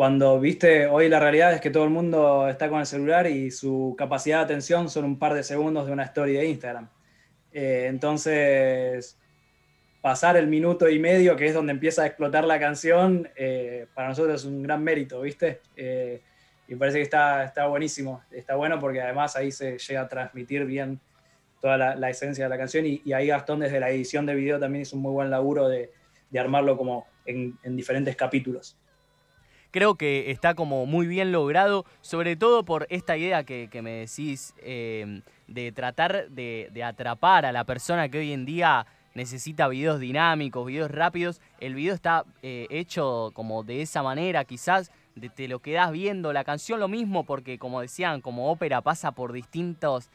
cuando, 0.00 0.40
viste, 0.40 0.86
hoy 0.86 1.10
la 1.10 1.20
realidad 1.20 1.52
es 1.52 1.60
que 1.60 1.68
todo 1.68 1.84
el 1.84 1.90
mundo 1.90 2.48
está 2.48 2.70
con 2.70 2.80
el 2.80 2.86
celular 2.86 3.26
y 3.26 3.50
su 3.50 3.94
capacidad 3.98 4.38
de 4.38 4.44
atención 4.44 4.88
son 4.88 5.04
un 5.04 5.18
par 5.18 5.34
de 5.34 5.42
segundos 5.42 5.86
de 5.86 5.92
una 5.92 6.04
story 6.04 6.32
de 6.32 6.46
Instagram. 6.46 6.88
Eh, 7.52 7.84
entonces, 7.86 9.18
pasar 10.00 10.38
el 10.38 10.46
minuto 10.46 10.88
y 10.88 10.98
medio, 10.98 11.36
que 11.36 11.48
es 11.48 11.52
donde 11.52 11.72
empieza 11.72 12.00
a 12.00 12.06
explotar 12.06 12.46
la 12.46 12.58
canción, 12.58 13.28
eh, 13.36 13.88
para 13.92 14.08
nosotros 14.08 14.40
es 14.40 14.46
un 14.46 14.62
gran 14.62 14.82
mérito, 14.82 15.20
¿viste? 15.20 15.60
Eh, 15.76 16.22
y 16.66 16.76
parece 16.76 16.96
que 16.96 17.04
está, 17.04 17.44
está 17.44 17.66
buenísimo. 17.66 18.22
Está 18.30 18.54
bueno 18.54 18.80
porque 18.80 19.02
además 19.02 19.36
ahí 19.36 19.52
se 19.52 19.76
llega 19.76 20.00
a 20.00 20.08
transmitir 20.08 20.64
bien 20.64 20.98
toda 21.60 21.76
la, 21.76 22.08
esencia 22.08 22.44
de 22.44 22.48
la 22.48 22.56
canción 22.56 22.86
y, 22.86 23.02
ahí 23.12 23.26
Gastón 23.26 23.60
desde 23.60 23.78
la 23.78 23.90
edición 23.90 24.24
de 24.24 24.34
video 24.34 24.58
también 24.58 24.80
hizo 24.80 24.96
un 24.96 25.02
muy 25.02 25.12
buen 25.12 25.28
laburo 25.28 25.68
de, 25.68 25.92
armarlo 26.38 26.78
como 26.78 27.06
en 27.26 27.76
diferentes 27.76 28.16
capítulos 28.16 28.79
creo 29.70 29.94
que 29.94 30.30
está 30.30 30.54
como 30.54 30.86
muy 30.86 31.06
bien 31.06 31.32
logrado, 31.32 31.84
sobre 32.00 32.36
todo 32.36 32.64
por 32.64 32.86
esta 32.90 33.16
idea 33.16 33.44
que, 33.44 33.68
me 33.82 33.90
decís 34.06 34.54
em, 34.62 35.22
de 35.46 35.72
tratar 35.72 36.28
de, 36.30 36.82
atrapar 36.84 37.46
a 37.46 37.52
la 37.52 37.64
persona 37.64 38.08
que 38.08 38.18
hoy 38.18 38.32
en 38.32 38.44
día 38.44 38.86
necesita 39.14 39.68
videos 39.68 40.00
dinámicos, 40.00 40.66
videos 40.66 40.90
rápidos. 40.90 41.40
El 41.58 41.74
video 41.74 41.94
está 41.94 42.24
eh, 42.42 42.66
hecho 42.70 43.30
como 43.34 43.62
de 43.64 43.82
esa 43.82 44.02
manera, 44.02 44.44
quizás 44.44 44.90
te 45.34 45.48
lo 45.48 45.60
quedas 45.60 45.92
viendo. 45.92 46.32
La 46.32 46.44
canción 46.44 46.80
lo 46.80 46.88
mismo 46.88 47.24
porque, 47.24 47.58
como 47.58 47.80
decían, 47.80 48.20
como 48.20 48.50
ópera 48.50 48.80
pasa 48.80 49.12
por 49.12 49.32
distintos... 49.32 50.10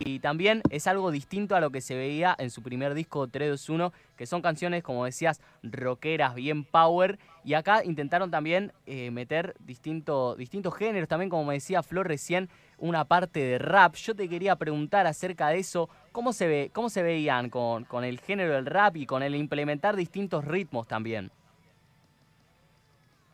Y 0.00 0.18
también 0.18 0.62
es 0.70 0.86
algo 0.86 1.10
distinto 1.10 1.56
a 1.56 1.60
lo 1.60 1.70
que 1.70 1.80
se 1.80 1.94
veía 1.94 2.34
en 2.38 2.50
su 2.50 2.62
primer 2.62 2.94
disco 2.94 3.28
321, 3.28 3.92
que 4.16 4.26
son 4.26 4.42
canciones, 4.42 4.82
como 4.82 5.04
decías, 5.04 5.40
rockeras, 5.62 6.34
bien 6.34 6.64
power. 6.64 7.18
Y 7.44 7.54
acá 7.54 7.84
intentaron 7.84 8.30
también 8.30 8.72
eh, 8.86 9.10
meter 9.10 9.54
distintos 9.60 10.36
géneros, 10.76 11.08
también 11.08 11.30
como 11.30 11.44
me 11.44 11.54
decía 11.54 11.82
Flor 11.82 12.08
recién, 12.08 12.48
una 12.78 13.04
parte 13.04 13.40
de 13.40 13.58
rap. 13.58 13.94
Yo 13.94 14.14
te 14.14 14.28
quería 14.28 14.56
preguntar 14.56 15.06
acerca 15.06 15.48
de 15.48 15.58
eso, 15.58 15.88
¿cómo 16.12 16.32
se, 16.32 16.46
ve, 16.46 16.70
cómo 16.72 16.90
se 16.90 17.02
veían 17.02 17.50
con, 17.50 17.84
con 17.84 18.04
el 18.04 18.20
género 18.20 18.54
del 18.54 18.66
rap 18.66 18.96
y 18.96 19.06
con 19.06 19.22
el 19.22 19.34
implementar 19.36 19.96
distintos 19.96 20.44
ritmos 20.44 20.88
también? 20.88 21.30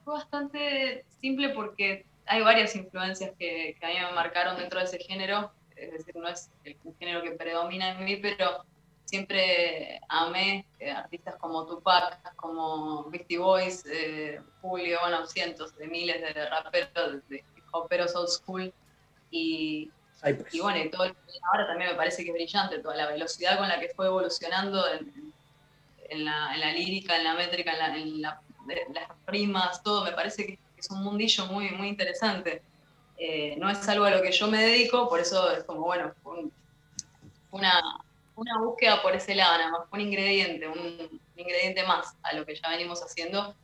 Fue 0.05 0.15
bastante 0.15 1.05
simple 1.21 1.51
porque 1.51 2.05
hay 2.27 2.43
varias 2.43 2.75
influencias 2.77 3.33
que, 3.39 3.77
a 3.83 3.87
mí 3.89 3.95
me 3.95 4.13
marcaron 4.13 4.57
dentro 4.57 4.79
de 4.79 4.87
ese 4.87 4.99
género. 4.99 5.53
Es 5.77 5.93
decir, 5.93 6.17
no 6.17 6.29
es 6.29 6.51
el 6.65 6.77
género 6.99 7.23
que 7.23 7.33
predomina 7.33 7.91
en 7.91 8.05
mí, 8.05 8.17
pero 8.17 8.65
siempre 9.05 10.01
amé 10.09 10.65
eh, 10.79 10.91
artistas 10.91 11.37
como 11.37 11.67
Tupac, 11.67 12.35
como 12.37 13.05
Beastie 13.11 13.39
Boys, 13.39 13.85
eh, 13.87 14.41
Julio, 14.61 14.99
bueno, 15.03 15.27
cientos 15.27 15.77
de 15.77 15.87
miles 15.89 16.21
de 16.21 16.49
raperos, 16.49 17.29
de 17.29 17.37
hip 17.37 17.65
old 17.73 18.29
school. 18.29 18.73
Y, 19.31 19.91
y 20.53 20.61
bueno, 20.61 20.79
y 20.79 20.91
todo 20.91 21.05
ahora 21.51 21.67
también 21.67 21.91
me 21.91 21.97
parece 21.97 22.23
que 22.23 22.31
es 22.31 22.35
brillante, 22.35 22.79
toda 22.79 22.95
la 22.95 23.09
velocidad 23.09 23.59
con 23.59 23.69
la 23.69 23.81
que 23.81 23.89
fue 23.89 24.07
evolucionando 24.07 24.87
en, 24.93 25.33
en, 26.09 26.25
la, 26.25 26.55
en 26.55 26.61
la, 26.61 26.73
lírica, 26.73 27.17
en 27.17 27.25
la 27.25 27.35
métrica, 27.35 27.73
en 27.97 28.23
la, 28.23 28.41
las 28.67 29.09
rimas, 29.27 29.83
todo, 29.83 30.05
me 30.05 30.13
parece 30.13 30.47
que 30.47 30.59
es 30.77 30.91
un 30.91 31.03
mundillo 31.03 31.47
muy, 31.47 31.71
muy 31.71 31.89
interesante. 31.89 32.63
Eh, 33.17 33.55
no 33.59 33.71
es 33.71 33.89
algo 33.89 34.05
a 34.05 34.11
lo 34.11 34.23
que 34.23 34.33
yo 34.33 34.49
me 34.49 34.63
dedico, 34.63 35.09
por 35.09 35.21
eso 35.21 35.51
es 35.53 35.65
como, 35.65 35.83
bueno, 35.83 36.13
una, 37.51 37.83
una 38.35 38.59
búsqueda 38.59 39.03
por 39.03 39.15
ese 39.15 39.35
lado, 39.35 39.59
nada 39.59 39.71
más, 39.71 39.83
un 39.93 40.01
ingrediente, 40.01 40.67
un, 40.67 41.21
ingrediente 41.37 41.85
más 41.85 42.17
a 42.23 42.35
lo 42.35 42.45
que 42.45 42.55
ya 42.55 42.69
venimos 42.69 43.01
haciendo. 43.03 43.55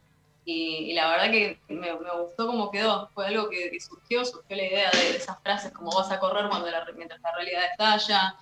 Y, 0.45 0.95
la 0.95 1.11
verdad 1.11 1.31
que 1.31 1.61
me, 1.69 1.93
gustó 1.93 2.47
cómo 2.47 2.71
quedó. 2.71 3.11
Fue 3.13 3.27
algo 3.27 3.51
que, 3.51 3.79
surgió, 3.81 4.25
surgió 4.25 4.57
la 4.57 4.65
idea 4.65 4.91
de, 4.91 5.17
esas 5.17 5.39
frases 5.43 5.73
como 5.73 5.91
vas 5.91 6.11
a 6.11 6.19
correr 6.19 6.49
cuando 6.49 6.71
la, 6.71 6.87
mientras 6.97 7.21
la 7.21 7.35
realidad 7.35 7.65
estalla, 7.71 8.37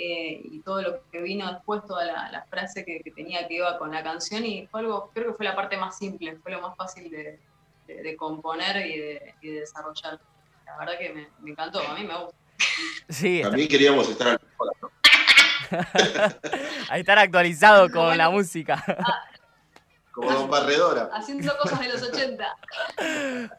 eh, 0.00 0.40
y 0.44 0.60
todo 0.60 0.80
lo 0.80 1.10
que 1.10 1.20
vino 1.20 1.52
después, 1.52 1.82
toda 1.84 2.04
la, 2.04 2.46
frase 2.48 2.84
que, 2.84 3.02
tenía 3.16 3.48
que 3.48 3.54
iba 3.54 3.76
con 3.78 3.90
la 3.90 4.02
canción 4.04 4.44
y 4.46 4.66
fue 4.68 4.80
algo, 4.80 5.10
creo 5.12 5.28
que 5.28 5.34
fue 5.34 5.44
la 5.44 5.56
parte 5.56 5.76
más 5.76 5.98
simple, 5.98 6.36
fue 6.36 6.52
lo 6.52 6.60
más 6.60 6.76
fácil 6.76 7.10
de, 7.10 8.16
componer 8.16 8.86
y 8.86 8.98
de, 8.98 9.34
desarrollar. 9.60 10.20
La 10.66 10.78
verdad 10.78 10.98
que 10.98 11.28
me, 11.42 11.50
encantó, 11.50 11.80
a 11.80 11.94
mí 11.94 12.04
me 12.04 12.16
gusta. 12.16 12.36
Sí, 13.08 13.40
También 13.42 13.68
queríamos 13.68 14.08
estar 14.08 14.28
al 14.28 14.40
a 16.90 16.98
estar 16.98 17.18
actualizado 17.18 17.90
con 17.92 18.16
la 18.16 18.30
música. 18.30 18.82
Ah, 18.86 19.24
como 20.18 20.32
Don 20.32 20.50
Barredora. 20.50 21.10
Haciendo 21.12 21.56
cosas 21.62 21.80
de 21.80 21.88
los 21.88 22.02
80. 22.02 22.56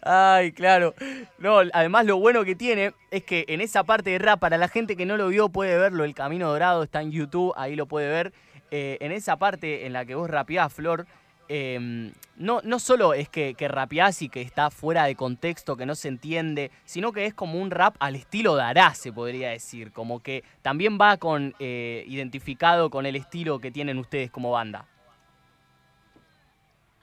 Ay, 0.02 0.52
claro. 0.52 0.94
No, 1.38 1.60
además 1.72 2.06
lo 2.06 2.18
bueno 2.18 2.44
que 2.44 2.56
tiene 2.56 2.94
es 3.12 3.24
que 3.24 3.46
en 3.48 3.62
esa 3.62 3.86
parte 3.86 4.10
de 4.10 4.20
rap, 4.20 4.40
para 4.40 4.58
la 4.58 4.68
gente 4.68 4.98
que 4.98 5.06
no 5.06 5.16
lo 5.16 5.30
vio, 5.30 5.48
puede 5.48 5.78
verlo. 5.78 6.04
El 6.04 6.14
Camino 6.14 6.50
Dorado 6.50 6.84
está 6.84 7.02
en 7.02 7.12
YouTube, 7.12 7.54
ahí 7.56 7.78
lo 7.78 7.86
puede 7.86 8.10
ver. 8.10 8.34
Eh, 8.72 8.98
en 9.00 9.14
esa 9.14 9.38
parte 9.38 9.86
en 9.86 9.94
la 9.94 10.06
que 10.06 10.16
vos 10.16 10.30
rapeás, 10.30 10.74
Flor, 10.74 11.08
em, 11.48 12.12
no, 12.36 12.60
no 12.64 12.80
solo 12.80 13.14
es 13.14 13.30
que, 13.30 13.54
que 13.54 13.70
rapeás 13.70 14.22
y 14.22 14.28
que 14.28 14.42
está 14.42 14.70
fuera 14.70 15.06
de 15.06 15.16
contexto, 15.16 15.78
que 15.78 15.86
no 15.86 15.96
se 15.96 16.10
entiende, 16.10 16.72
sino 16.84 17.14
que 17.14 17.26
es 17.26 17.34
como 17.34 17.60
un 17.62 17.72
rap 17.72 17.96
al 18.00 18.16
estilo 18.16 18.56
Dará, 18.56 18.94
se 18.96 19.14
podría 19.14 19.52
decir. 19.52 19.94
Como 19.94 20.20
que 20.20 20.44
también 20.62 20.98
va 21.00 21.16
con 21.16 21.56
eh, 21.60 22.04
identificado 22.06 22.90
con 22.90 23.06
el 23.06 23.16
estilo 23.16 23.60
que 23.60 23.72
tienen 23.72 23.98
ustedes 23.98 24.30
como 24.30 24.52
banda. 24.52 24.86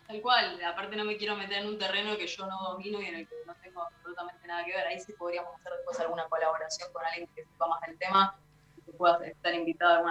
Tal 0.07 0.21
cual, 0.21 0.61
aparte 0.65 0.97
no 0.97 1.05
me 1.05 1.17
quiero 1.17 1.37
meter 1.37 1.59
en 1.59 1.69
un 1.69 1.79
terreno 1.79 2.17
que 2.17 2.27
yo 2.27 2.47
no 2.47 2.71
domino 2.71 3.01
y 3.01 3.07
en 3.07 3.17
el 3.17 3.29
que 3.29 3.35
no 3.47 3.55
tengo 3.63 3.83
absolutamente 3.83 4.47
nada 4.47 4.65
que 4.65 4.73
ver. 4.73 4.87
Ahí 4.87 5.01
sí 5.01 5.13
podríamos 5.13 5.55
hacer 5.57 5.73
después 5.73 5.99
alguna 6.01 6.27
colaboración 6.29 6.93
con 6.93 7.05
alguien 7.05 7.29
que 7.35 7.45
sepa 7.45 7.67
más 7.67 7.81
del 7.83 7.99
tema 7.99 8.39
y 8.79 8.83
que 8.83 8.93
pueda 8.93 9.19
estar 9.27 9.53
invitado, 9.55 10.05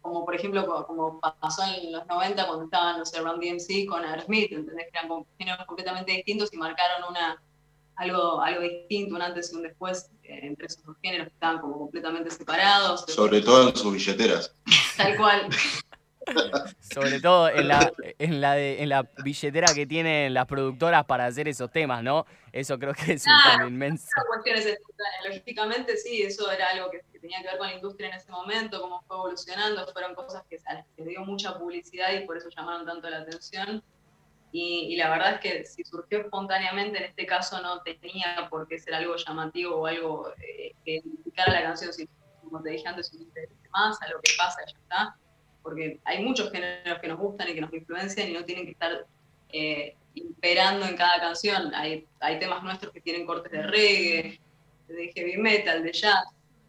como 0.00 0.24
por 0.24 0.34
ejemplo 0.34 0.66
como 0.86 1.20
pasó 1.20 1.62
en 1.64 1.92
los 1.92 2.04
90 2.06 2.46
cuando 2.46 2.64
estaban, 2.64 2.98
no 2.98 3.04
sé, 3.04 3.20
Run 3.20 3.38
DMC 3.38 3.88
con 3.88 4.04
Aerosmith, 4.04 4.52
¿entendés? 4.52 4.88
Que 4.92 4.98
eran 4.98 5.24
géneros 5.38 5.66
completamente 5.66 6.12
distintos 6.12 6.52
y 6.52 6.56
marcaron 6.56 7.08
una 7.08 7.40
algo, 7.98 8.40
algo 8.40 8.62
distinto, 8.62 9.14
un 9.14 9.22
antes 9.22 9.52
y 9.52 9.56
un 9.56 9.62
después 9.62 10.10
eh, 10.22 10.40
entre 10.42 10.66
esos 10.66 10.84
dos 10.84 10.96
géneros 11.02 11.28
que 11.28 11.34
estaban 11.34 11.60
como 11.60 11.78
completamente 11.78 12.30
separados. 12.30 13.04
Sobre 13.08 13.40
todo 13.40 13.68
en 13.68 13.76
sus 13.76 13.92
billeteras. 13.92 14.54
Tal 14.96 15.16
cual. 15.16 15.48
Sobre 16.80 17.20
todo 17.20 17.48
en 17.48 17.68
la, 17.68 17.92
en 18.18 18.40
la, 18.40 18.58
en 18.58 18.88
la 18.88 19.08
billetera 19.22 19.72
que 19.74 19.86
tienen 19.86 20.34
las 20.34 20.46
productoras 20.46 21.04
para 21.04 21.26
hacer 21.26 21.48
esos 21.48 21.70
temas, 21.70 22.02
¿no? 22.02 22.26
Eso 22.52 22.78
creo 22.78 22.94
que 22.94 23.12
es 23.12 23.26
un 23.26 23.32
cambio 23.44 23.68
inmenso. 23.68 24.06
Logísticamente 25.24 25.96
sí, 25.96 26.22
eso 26.22 26.50
era 26.50 26.70
algo 26.70 26.90
que, 26.90 27.04
tenía 27.20 27.40
que 27.42 27.48
ver 27.48 27.58
con 27.58 27.66
la 27.66 27.74
industria 27.74 28.08
en 28.08 28.14
ese 28.14 28.30
momento, 28.30 28.80
cómo 28.80 29.02
fue 29.06 29.16
evolucionando, 29.16 29.86
fueron 29.92 30.14
cosas 30.14 30.44
que 30.48 30.58
se 30.58 31.04
dio 31.04 31.20
mucha 31.22 31.58
publicidad 31.58 32.12
y 32.12 32.24
por 32.24 32.36
eso 32.36 32.48
llamaron 32.56 32.86
tanto 32.86 33.10
la 33.10 33.18
atención. 33.18 33.82
Y, 34.50 34.96
la 34.96 35.10
verdad 35.10 35.34
es 35.34 35.40
que 35.40 35.64
si 35.66 35.84
surgió 35.84 36.20
espontáneamente, 36.20 36.98
en 36.98 37.04
este 37.04 37.26
caso 37.26 37.60
no 37.60 37.82
tenía 37.82 38.48
por 38.48 38.66
qué 38.66 38.78
ser 38.78 38.94
algo 38.94 39.14
llamativo 39.16 39.76
o 39.76 39.86
algo 39.86 40.32
eh, 40.38 40.72
que 40.84 40.92
identificara 40.92 41.52
la 41.52 41.62
canción, 41.64 41.92
sino 41.92 42.10
como 42.42 42.62
te 42.62 42.70
dije 42.70 42.88
antes, 42.88 43.12
un 43.12 43.22
interés 43.22 43.50
más 43.72 44.00
a 44.00 44.08
lo 44.08 44.20
que 44.22 44.32
pasa, 44.38 44.60
ya 44.64 44.78
está 44.78 45.16
porque 45.62 45.98
hay 46.04 46.22
muchos 46.22 46.50
géneros 46.50 46.98
que 47.00 47.08
nos 47.08 47.18
gustan 47.18 47.48
y 47.48 47.54
que 47.54 47.60
nos 47.60 47.72
influencian 47.72 48.28
y 48.28 48.32
no 48.32 48.44
tienen 48.44 48.64
que 48.64 48.72
estar 48.72 49.06
eh, 49.52 49.94
imperando 50.14 50.86
en 50.86 50.96
cada 50.96 51.20
canción. 51.20 51.74
Hay, 51.74 52.06
hay 52.20 52.38
temas 52.38 52.62
nuestros 52.62 52.92
que 52.92 53.00
tienen 53.00 53.26
cortes 53.26 53.52
de 53.52 53.62
reggae, 53.62 54.40
de 54.88 55.12
heavy 55.14 55.36
metal, 55.36 55.82
de 55.82 55.92
jazz. 55.92 56.24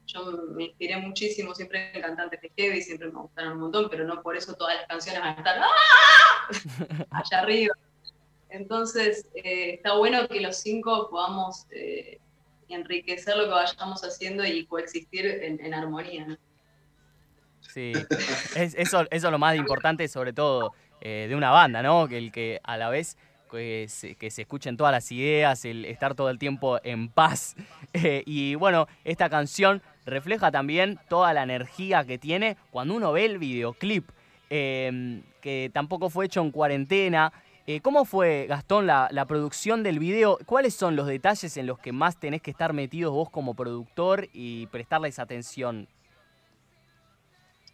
Yo 0.07 0.31
me 0.55 0.65
inspiré 0.65 0.97
muchísimo 0.97 1.53
siempre 1.53 1.91
en 1.93 2.01
cantantes 2.01 2.41
de 2.41 2.51
heavy, 2.57 2.81
siempre 2.81 3.09
me 3.09 3.19
gustaron 3.19 3.53
un 3.53 3.59
montón, 3.59 3.87
pero 3.89 4.05
no 4.05 4.21
por 4.21 4.35
eso 4.35 4.55
todas 4.55 4.75
las 4.75 4.87
canciones 4.87 5.21
van 5.21 5.35
a 5.35 5.37
estar 5.37 5.59
¡ah! 5.59 7.05
allá 7.11 7.41
arriba. 7.41 7.75
Entonces, 8.49 9.27
eh, 9.35 9.75
está 9.75 9.95
bueno 9.95 10.27
que 10.27 10.41
los 10.41 10.57
cinco 10.57 11.09
podamos 11.11 11.67
eh, 11.69 12.19
enriquecer 12.69 13.37
lo 13.37 13.43
que 13.43 13.51
vayamos 13.51 14.01
haciendo 14.01 14.43
y 14.43 14.65
coexistir 14.65 15.27
en, 15.27 15.63
en 15.63 15.73
armonía. 15.75 16.25
¿no? 16.25 16.37
Sí, 17.61 17.93
es, 18.55 18.75
eso, 18.75 19.05
es 19.09 19.23
lo 19.23 19.37
más 19.37 19.55
importante, 19.55 20.07
sobre 20.07 20.33
todo 20.33 20.73
eh, 21.01 21.27
de 21.29 21.35
una 21.35 21.51
banda, 21.51 21.81
¿no? 21.81 22.07
Que 22.07 22.17
el 22.17 22.31
que 22.31 22.59
a 22.63 22.77
la 22.77 22.89
vez 22.89 23.17
que 23.49 23.85
se, 23.89 24.15
que 24.15 24.31
se 24.31 24.43
escuchen 24.43 24.77
todas 24.77 24.91
las 24.91 25.11
ideas, 25.11 25.65
el 25.65 25.85
estar 25.85 26.15
todo 26.15 26.29
el 26.29 26.39
tiempo 26.39 26.79
en 26.83 27.09
paz. 27.09 27.55
Eh, 27.91 28.21
y 28.27 28.53
bueno, 28.53 28.87
esta 29.03 29.31
canción 29.31 29.81
refleja 30.05 30.51
también 30.51 30.99
toda 31.09 31.33
la 31.33 31.41
energía 31.41 32.03
que 32.03 32.19
tiene 32.19 32.55
cuando 32.69 32.93
uno 32.93 33.11
ve 33.11 33.25
el 33.25 33.39
videoclip, 33.39 34.07
em, 34.51 35.23
que 35.41 35.71
tampoco 35.73 36.11
fue 36.11 36.27
hecho 36.27 36.41
en 36.41 36.51
cuarentena. 36.51 37.33
Eh, 37.65 37.81
¿Cómo 37.81 38.05
fue, 38.05 38.45
Gastón, 38.47 38.85
la, 38.85 39.09
la, 39.11 39.25
producción 39.25 39.81
del 39.81 39.97
video? 39.97 40.37
¿Cuáles 40.45 40.75
son 40.75 40.95
los 40.95 41.07
detalles 41.07 41.57
en 41.57 41.65
los 41.65 41.79
que 41.79 41.91
más 41.91 42.19
tenés 42.19 42.43
que 42.43 42.51
estar 42.51 42.73
metidos 42.73 43.11
vos 43.11 43.31
como 43.31 43.55
productor 43.55 44.29
y 44.33 44.67
prestarles 44.67 45.17
atención? 45.17 45.87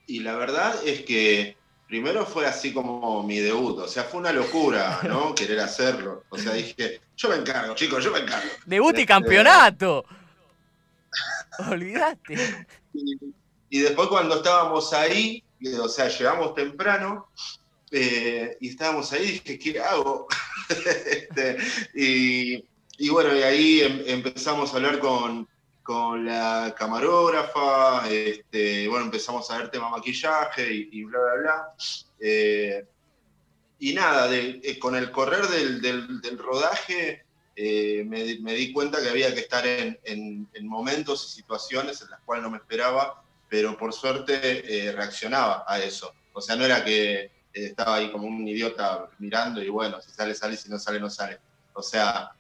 Y 0.08 0.20
la 0.20 0.36
verdad 0.36 0.76
es 0.86 1.02
que 1.02 1.58
primero 1.88 2.26
fue 2.26 2.46
así 2.46 2.74
como 2.74 3.24
mi 3.24 3.40
debut, 3.40 3.80
o 3.80 3.88
sea, 3.88 4.04
fue 4.04 4.20
una 4.20 4.32
locura, 4.32 5.00
¿no? 5.04 5.34
Querer 5.36 5.60
hacerlo. 5.60 6.24
O 6.30 6.38
sea, 6.38 6.54
dije, 6.54 7.02
yo 7.16 7.30
me 7.30 7.36
encargo, 7.36 7.76
chicos, 7.76 8.04
yo 8.04 8.12
me 8.12 8.20
encargo. 8.20 8.50
Debut 8.66 8.96
y 8.96 9.02
este, 9.02 9.06
campeonato. 9.06 10.06
Olvídate. 11.70 12.68
Y, 13.70 13.80
después 13.80 14.08
cuando 14.08 14.38
estábamos 14.38 14.94
ahí, 14.94 15.44
o 15.80 15.88
sea, 15.88 16.08
llegamos 16.08 16.56
temprano 16.56 17.28
eh, 17.92 18.58
y 18.60 18.70
estábamos 18.70 19.12
ahí, 19.14 19.42
dije, 19.44 19.60
¿qué 19.60 19.80
hago? 19.80 20.28
Este, 20.68 21.58
y, 21.94 22.66
y, 22.98 23.10
bueno, 23.10 23.36
y 23.36 23.44
ahí 23.44 23.82
em, 23.82 24.02
empezamos 24.08 24.74
a 24.74 24.78
hablar 24.78 24.98
con, 24.98 25.48
con 25.86 26.26
la 26.26 26.74
camarógrafa, 26.76 28.10
este, 28.10 28.88
bueno, 28.88 29.06
empezamos 29.06 29.50
a 29.52 29.60
ver 29.60 29.70
tema 29.70 29.88
maquillaje 29.88 30.68
y, 30.92 31.04
bla, 31.04 31.20
bla, 31.20 31.36
bla. 31.36 31.74
Eh, 32.20 32.88
y 33.78 33.94
nada, 33.94 34.28
eh, 34.36 34.80
con 34.80 34.96
el 34.96 35.12
correr 35.12 35.46
del, 35.48 36.40
rodaje 36.40 37.24
eh, 37.56 38.04
me, 38.04 38.24
di 38.24 38.74
cuenta 38.74 39.00
que 39.00 39.10
había 39.10 39.32
que 39.36 39.42
estar 39.42 39.64
en, 39.68 40.50
momentos 40.64 41.24
y 41.28 41.36
situaciones 41.36 42.02
en 42.02 42.10
las 42.10 42.22
cuales 42.22 42.44
no 42.44 42.50
me 42.50 42.58
esperaba, 42.58 43.24
pero 43.48 43.78
por 43.78 43.94
suerte 43.94 44.92
reaccionaba 44.92 45.66
a 45.68 45.78
eso. 45.78 46.12
O 46.34 46.42
sea, 46.42 46.56
no 46.56 46.66
era 46.66 46.84
que 46.84 47.30
estaba 47.54 47.98
ahí 47.98 48.12
como 48.12 48.26
un 48.26 48.48
idiota 48.48 49.08
mirando 49.20 49.62
y 49.62 49.70
bueno, 49.70 50.02
si 50.02 50.10
sale, 50.10 50.34
sale, 50.34 50.58
si 50.58 50.68
no 50.68 50.80
sale, 50.80 51.00
no 51.00 51.12
sale. 51.12 51.38
O 51.74 51.84
sea, 51.84 52.32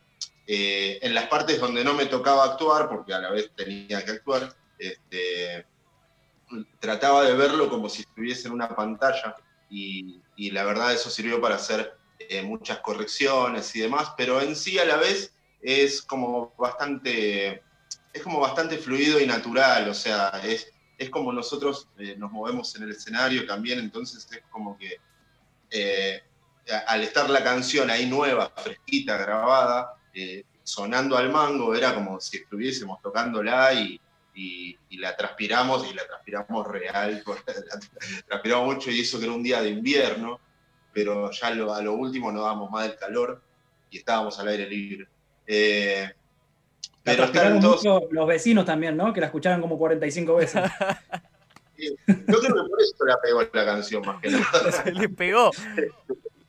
eh, 0.47 0.99
en 1.01 1.15
las 1.15 1.27
partes 1.27 1.59
donde 1.59 1.83
no 1.83 1.95
me 1.95 2.05
tocaba 2.05 2.43
actuar, 2.43 2.87
porque 2.87 3.13
a 3.13 3.19
la 3.19 3.31
vez 3.31 3.49
tenía 3.55 4.05
que 4.05 4.11
actuar, 4.11 4.55
este, 4.77 5.65
trataba 6.79 7.23
de 7.23 7.33
verlo 7.33 7.67
como 7.67 7.89
si 7.89 8.01
estuviese 8.01 8.47
en 8.47 8.53
una 8.53 8.69
pantalla 8.69 9.35
y, 9.69 10.21
la 10.51 10.63
verdad 10.63 10.93
eso 10.93 11.09
sirvió 11.09 11.41
para 11.41 11.55
hacer 11.55 11.97
eh, 12.19 12.43
muchas 12.43 12.79
correcciones 12.79 13.75
y 13.75 13.79
demás, 13.79 14.13
pero 14.15 14.39
en 14.39 14.55
sí 14.55 14.77
a 14.77 14.85
la 14.85 14.97
vez 14.97 15.33
es 15.61 16.01
como 16.01 16.53
bastante, 16.57 17.63
es 18.13 18.21
como 18.21 18.39
bastante 18.39 18.77
fluido 18.77 19.19
y 19.19 19.25
natural, 19.25 19.89
o 19.89 19.93
sea, 19.93 20.29
es, 20.43 20.71
es 20.99 21.09
como 21.09 21.33
nosotros 21.33 21.87
eh, 21.97 22.15
nos 22.17 22.31
movemos 22.31 22.75
en 22.75 22.83
el 22.83 22.91
escenario 22.91 23.47
también, 23.47 23.79
entonces 23.79 24.27
es 24.31 24.43
como 24.51 24.77
que 24.77 24.99
al 26.87 27.03
estar 27.03 27.29
la 27.29 27.43
canción 27.43 27.89
ahí 27.89 28.05
nueva, 28.05 28.51
fresquita, 28.55 29.17
grabada, 29.17 29.95
eh, 30.15 30.45
sonando 30.63 31.17
al 31.17 31.29
mango, 31.29 31.75
era 31.75 31.93
como 31.93 32.19
si 32.19 32.37
estuviésemos 32.37 33.01
tocándola 33.01 33.73
y, 33.73 33.99
y, 34.33 34.77
la 34.97 35.15
transpiramos 35.15 35.85
y 35.91 35.93
la 35.93 36.07
transpiramos 36.07 36.67
real, 36.67 37.21
la 37.27 38.23
transpiramos 38.27 38.75
mucho 38.75 38.89
y 38.89 39.01
eso 39.01 39.19
que 39.19 39.25
era 39.25 39.33
un 39.33 39.43
día 39.43 39.61
de 39.61 39.69
invierno, 39.69 40.39
pero 40.93 41.29
ya 41.31 41.47
a 41.47 41.81
lo 41.81 41.93
último 41.93 42.31
no 42.31 42.41
dábamos 42.41 42.71
más 42.71 42.87
del 42.87 42.97
calor 42.97 43.41
y 43.91 43.97
estábamos 43.97 44.39
al 44.39 44.47
aire 44.47 44.69
libre. 44.69 45.07
Eh, 45.45 46.09
pero 47.03 47.27
los 48.09 48.27
vecinos 48.27 48.65
también, 48.65 48.97
¿no? 48.97 49.13
Que 49.13 49.19
la 49.19 49.27
escucharon 49.27 49.61
como 49.61 49.77
45 49.77 50.35
veces. 50.35 50.63
Yo 51.77 51.93
creo 52.07 52.41
que 52.41 52.69
por 52.69 52.81
eso 52.81 53.05
la 53.05 53.19
pegó 53.21 53.41
la 53.53 53.65
canción 53.65 54.01
más 54.05 54.21
que 54.21 54.31
nada. 54.31 54.71
Se 54.83 54.91
le 54.91 55.09
pegó. 55.09 55.51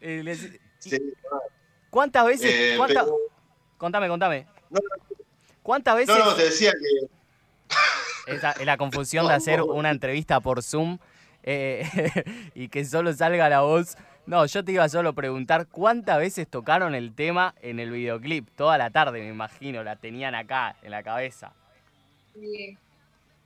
Eh, 0.00 0.37
¿Cuántas 1.90 2.26
veces? 2.26 2.78
Contame, 3.78 4.09
contame. 4.09 4.47
¿Cuántas 5.62 5.97
veces? 5.97 6.16
No, 6.16 6.25
no, 6.25 6.35
te 6.35 6.45
decía 6.45 6.73
que. 6.73 7.06
Esa 8.37 8.52
es 8.52 8.66
la 8.66 8.76
confusión 8.76 9.26
de 9.28 9.35
hacer 9.35 9.62
una 9.62 9.90
entrevista 9.90 10.40
por 10.40 10.62
Zoom 10.62 10.99
eh, 11.42 11.87
y 12.54 12.68
que 12.68 12.85
solo 12.85 13.12
salga 13.12 13.49
la 13.49 13.61
voz. 13.61 13.97
No, 14.26 14.45
yo 14.47 14.64
te 14.64 14.73
iba 14.73 14.88
solo 14.88 15.11
a 15.11 15.12
preguntar 15.12 15.68
cuántas 15.68 16.18
veces 16.18 16.49
tocaron 16.49 16.97
el 16.97 17.14
tema 17.14 17.54
en 17.62 17.78
el 17.78 17.90
videoclip. 17.90 18.49
Toda 18.56 18.76
la 18.76 18.90
tarde, 18.90 19.21
me 19.21 19.28
imagino, 19.28 19.85
la 19.85 19.97
tenían 19.97 20.35
acá 20.35 20.76
en 20.83 20.90
la 20.90 21.04
cabeza. 21.04 21.52
Sí. 22.35 22.76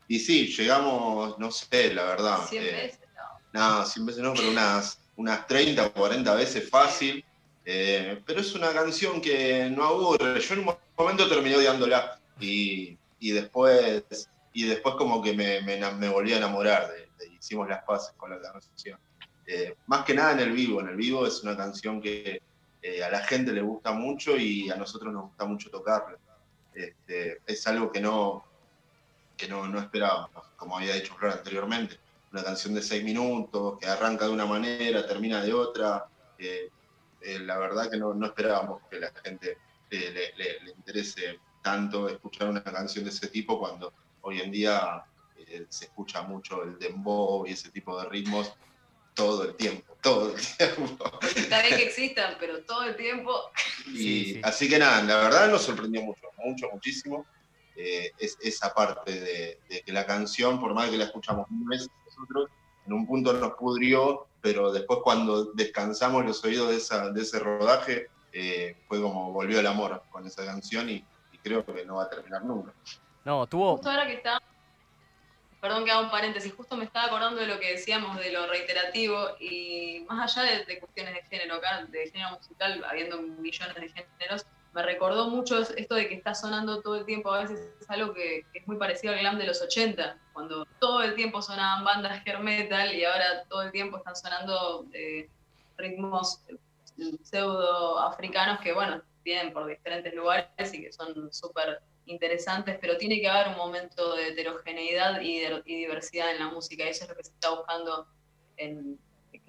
Y 0.08 0.18
sí, 0.18 0.46
llegamos, 0.46 1.38
no 1.38 1.50
sé, 1.50 1.92
la 1.92 2.04
verdad. 2.04 2.38
100 2.48 2.62
eh, 2.62 2.72
veces, 2.72 3.00
no. 3.52 3.78
No, 3.78 3.84
100 3.84 4.06
veces 4.06 4.22
no, 4.22 4.32
pero 4.34 4.50
unas, 4.50 4.98
unas 5.16 5.46
30 5.46 5.86
o 5.86 5.92
40 5.92 6.34
veces 6.34 6.68
fácil. 6.68 7.24
Eh, 7.72 8.20
pero 8.26 8.40
es 8.40 8.52
una 8.56 8.72
canción 8.72 9.20
que 9.20 9.70
no 9.70 9.84
aburre. 9.84 10.40
Yo 10.40 10.54
en 10.54 10.60
un 10.66 10.74
momento 10.98 11.28
terminé 11.28 11.54
odiándola 11.54 12.18
y, 12.40 12.98
y 13.20 13.30
después 13.30 14.02
y 14.52 14.64
después 14.64 14.96
como 14.96 15.22
que 15.22 15.34
me, 15.34 15.60
me, 15.60 16.08
volví 16.08 16.32
a 16.32 16.38
enamorar 16.38 16.90
de, 16.90 17.28
hicimos 17.28 17.68
las 17.68 17.84
paces 17.84 18.12
con 18.16 18.30
la 18.30 18.42
canción. 18.42 18.98
Eh, 19.46 19.76
más 19.86 20.04
que 20.04 20.14
nada 20.14 20.32
en 20.32 20.40
el 20.40 20.50
vivo, 20.50 20.80
en 20.80 20.88
el 20.88 20.96
vivo 20.96 21.24
es 21.24 21.44
una 21.44 21.56
canción 21.56 22.02
que 22.02 22.42
eh, 22.82 23.04
a 23.04 23.08
la 23.08 23.20
gente 23.20 23.52
le 23.52 23.62
gusta 23.62 23.92
mucho 23.92 24.36
y 24.36 24.68
a 24.68 24.74
nosotros 24.74 25.12
nos 25.12 25.26
gusta 25.26 25.44
mucho 25.44 25.70
tocarla. 25.70 26.18
Este, 26.74 27.40
es 27.46 27.64
algo 27.68 27.92
que 27.92 28.00
no, 28.00 28.42
que 29.36 29.46
no, 29.46 29.68
no 29.68 29.78
esperábamos, 29.78 30.44
como 30.56 30.76
había 30.76 30.94
dicho 30.94 31.14
Flor 31.14 31.34
anteriormente. 31.34 32.00
Una 32.32 32.42
canción 32.42 32.74
de 32.74 32.82
seis 32.82 33.04
minutos, 33.04 33.78
que 33.78 33.86
arranca 33.86 34.24
de 34.24 34.32
una 34.32 34.46
manera, 34.46 35.06
termina 35.06 35.40
de 35.40 35.54
otra. 35.54 36.06
Eh, 36.36 36.68
eh, 37.20 37.38
la 37.40 37.58
verdad 37.58 37.90
que 37.90 37.96
no, 37.98 38.14
no 38.14 38.26
esperábamos 38.26 38.82
que 38.90 38.98
la 39.00 39.12
gente 39.24 39.58
eh, 39.90 40.10
le, 40.10 40.32
le- 40.36 40.60
le 40.60 40.70
interese 40.72 41.40
tanto 41.62 42.08
escuchar 42.08 42.48
una 42.48 42.62
canción 42.62 43.04
de 43.04 43.10
ese 43.10 43.28
tipo 43.28 43.58
cuando 43.58 43.92
hoy 44.22 44.40
en 44.40 44.50
día 44.50 45.04
eh, 45.34 45.66
se 45.68 45.86
escucha 45.86 46.22
mucho 46.22 46.62
el 46.62 46.78
dembow 46.78 47.46
y 47.46 47.52
ese 47.52 47.70
tipo 47.70 48.00
de 48.00 48.08
ritmos 48.08 48.52
todo 49.14 49.44
el 49.44 49.56
tiempo, 49.56 49.98
todo 50.00 50.34
el 50.34 50.40
tiempo. 50.56 51.18
Está 51.36 51.62
bien 51.62 51.76
que 51.76 51.84
existan, 51.84 52.36
pero 52.38 52.64
todo 52.64 52.84
el 52.84 52.96
tiempo. 52.96 53.32
Y, 53.86 53.90
Sí, 53.98 54.24
sí. 54.34 54.40
Así 54.42 54.68
que 54.68 54.78
nada, 54.78 55.02
la 55.02 55.16
verdad 55.16 55.50
nos 55.50 55.62
sorprendió 55.62 56.02
mucho, 56.02 56.28
mucho, 56.36 56.68
muchísimo. 56.72 57.26
Eh, 57.74 58.12
es, 58.18 58.36
esa 58.40 58.72
parte 58.74 59.12
de, 59.20 59.60
de 59.68 59.82
que 59.82 59.92
la 59.92 60.06
canción, 60.06 60.58
por 60.60 60.74
más 60.74 60.90
que 60.90 60.96
la 60.96 61.04
escuchamos 61.04 61.46
mil 61.50 61.66
veces 61.68 61.88
nosotros, 62.04 62.50
en 62.86 62.92
un 62.94 63.06
punto 63.06 63.32
nos 63.34 63.52
pudrió, 63.54 64.29
pero 64.40 64.72
después 64.72 65.00
cuando 65.02 65.52
descansamos 65.52 66.24
los 66.24 66.44
oídos 66.44 66.70
de, 66.70 66.76
esa, 66.76 67.10
de 67.10 67.22
ese 67.22 67.38
rodaje, 67.38 68.08
eh, 68.32 68.76
fue 68.88 69.00
como 69.00 69.32
volvió 69.32 69.60
el 69.60 69.66
amor 69.66 70.02
con 70.10 70.26
esa 70.26 70.44
canción 70.44 70.88
y, 70.88 71.04
y 71.32 71.38
creo 71.38 71.64
que 71.64 71.84
no 71.84 71.96
va 71.96 72.04
a 72.04 72.08
terminar 72.10 72.44
nunca. 72.44 72.72
No, 73.24 73.46
tuvo. 73.46 73.72
Justo 73.72 73.90
ahora 73.90 74.06
que 74.06 74.14
está. 74.14 74.40
Perdón 75.60 75.84
que 75.84 75.90
haga 75.90 76.00
un 76.00 76.10
paréntesis, 76.10 76.54
justo 76.54 76.74
me 76.74 76.84
estaba 76.86 77.06
acordando 77.06 77.38
de 77.38 77.46
lo 77.46 77.60
que 77.60 77.72
decíamos 77.72 78.16
de 78.16 78.32
lo 78.32 78.46
reiterativo 78.46 79.36
y 79.38 80.06
más 80.08 80.36
allá 80.36 80.50
de, 80.50 80.64
de 80.64 80.80
cuestiones 80.80 81.14
de 81.14 81.22
género, 81.24 81.56
acá, 81.56 81.84
de 81.86 82.10
género 82.10 82.30
musical, 82.30 82.82
habiendo 82.88 83.20
millones 83.20 83.74
de 83.74 83.88
géneros, 83.90 84.46
me 84.72 84.82
recordó 84.82 85.28
mucho 85.28 85.60
esto 85.60 85.94
de 85.94 86.08
que 86.08 86.14
está 86.14 86.34
sonando 86.34 86.80
todo 86.80 86.96
el 86.96 87.04
tiempo, 87.04 87.32
a 87.32 87.42
veces 87.42 87.72
es 87.80 87.90
algo 87.90 88.14
que, 88.14 88.44
es 88.54 88.66
muy 88.66 88.76
parecido 88.76 89.12
al 89.12 89.20
glam 89.20 89.38
de 89.38 89.46
los 89.46 89.60
80, 89.60 90.16
cuando 90.32 90.64
todo 90.78 91.02
el 91.02 91.14
tiempo 91.14 91.42
sonaban 91.42 91.84
bandas 91.84 92.22
hair 92.24 92.38
metal 92.38 92.94
y 92.94 93.04
ahora 93.04 93.44
todo 93.48 93.62
el 93.62 93.72
tiempo 93.72 93.98
están 93.98 94.14
sonando 94.14 94.86
eh, 94.92 95.28
ritmos 95.76 96.42
eh, 96.48 96.56
pseudo 97.22 97.98
africanos 97.98 98.60
que, 98.60 98.72
bueno, 98.72 99.02
vienen 99.24 99.52
por 99.52 99.66
diferentes 99.66 100.14
lugares 100.14 100.72
y 100.72 100.82
que 100.82 100.92
son 100.92 101.32
súper 101.32 101.80
interesantes, 102.06 102.78
pero 102.80 102.96
tiene 102.96 103.20
que 103.20 103.28
haber 103.28 103.48
un 103.48 103.56
momento 103.56 104.14
de 104.14 104.28
heterogeneidad 104.28 105.20
y 105.20 105.40
diversidad 105.64 106.30
en 106.32 106.38
la 106.38 106.48
música, 106.48 106.84
y 106.84 106.88
eso 106.88 107.04
es 107.04 107.10
lo 107.10 107.16
que 107.16 107.24
se 107.24 107.32
está 107.32 107.50
buscando 107.50 108.06
en, 108.56 108.98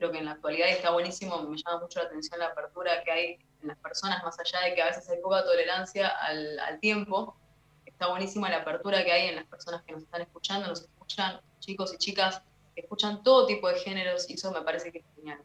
creo 0.02 0.12
que 0.12 0.18
en 0.18 0.26
la 0.26 0.32
actualidad 0.32 0.68
está 0.70 0.90
buenísimo, 0.90 1.44
me 1.44 1.56
llama 1.56 1.82
mucho 1.82 2.00
la 2.00 2.08
atención 2.08 2.40
la 2.40 2.48
apertura 2.48 3.04
que 3.04 3.12
hay 3.12 3.40
en 3.62 3.68
las 3.68 3.78
personas, 3.78 4.24
más 4.24 4.36
allá 4.40 4.66
de 4.66 4.74
que 4.74 4.82
a 4.82 4.88
veces 4.88 5.08
hay 5.08 5.22
poca 5.22 5.44
tolerancia 5.44 6.08
al, 6.08 6.80
tiempo, 6.80 7.36
está 7.86 8.08
buenísima 8.08 8.50
la 8.50 8.58
apertura 8.58 9.04
que 9.04 9.12
hay 9.12 9.28
en 9.28 9.36
las 9.36 9.46
personas 9.46 9.84
que 9.84 9.92
nos 9.92 10.02
están 10.02 10.24
escuchando, 10.24 10.68
nos 10.70 10.82
escuchan 10.82 11.40
chicos 11.60 11.94
y 11.94 11.98
chicas 12.00 12.42
escuchan 12.76 13.22
todo 13.22 13.46
tipo 13.46 13.68
de 13.68 13.76
géneros 13.76 14.28
y 14.28 14.34
eso 14.34 14.52
me 14.52 14.62
parece 14.62 14.92
que 14.92 15.00
es 15.00 15.06
genial. 15.16 15.38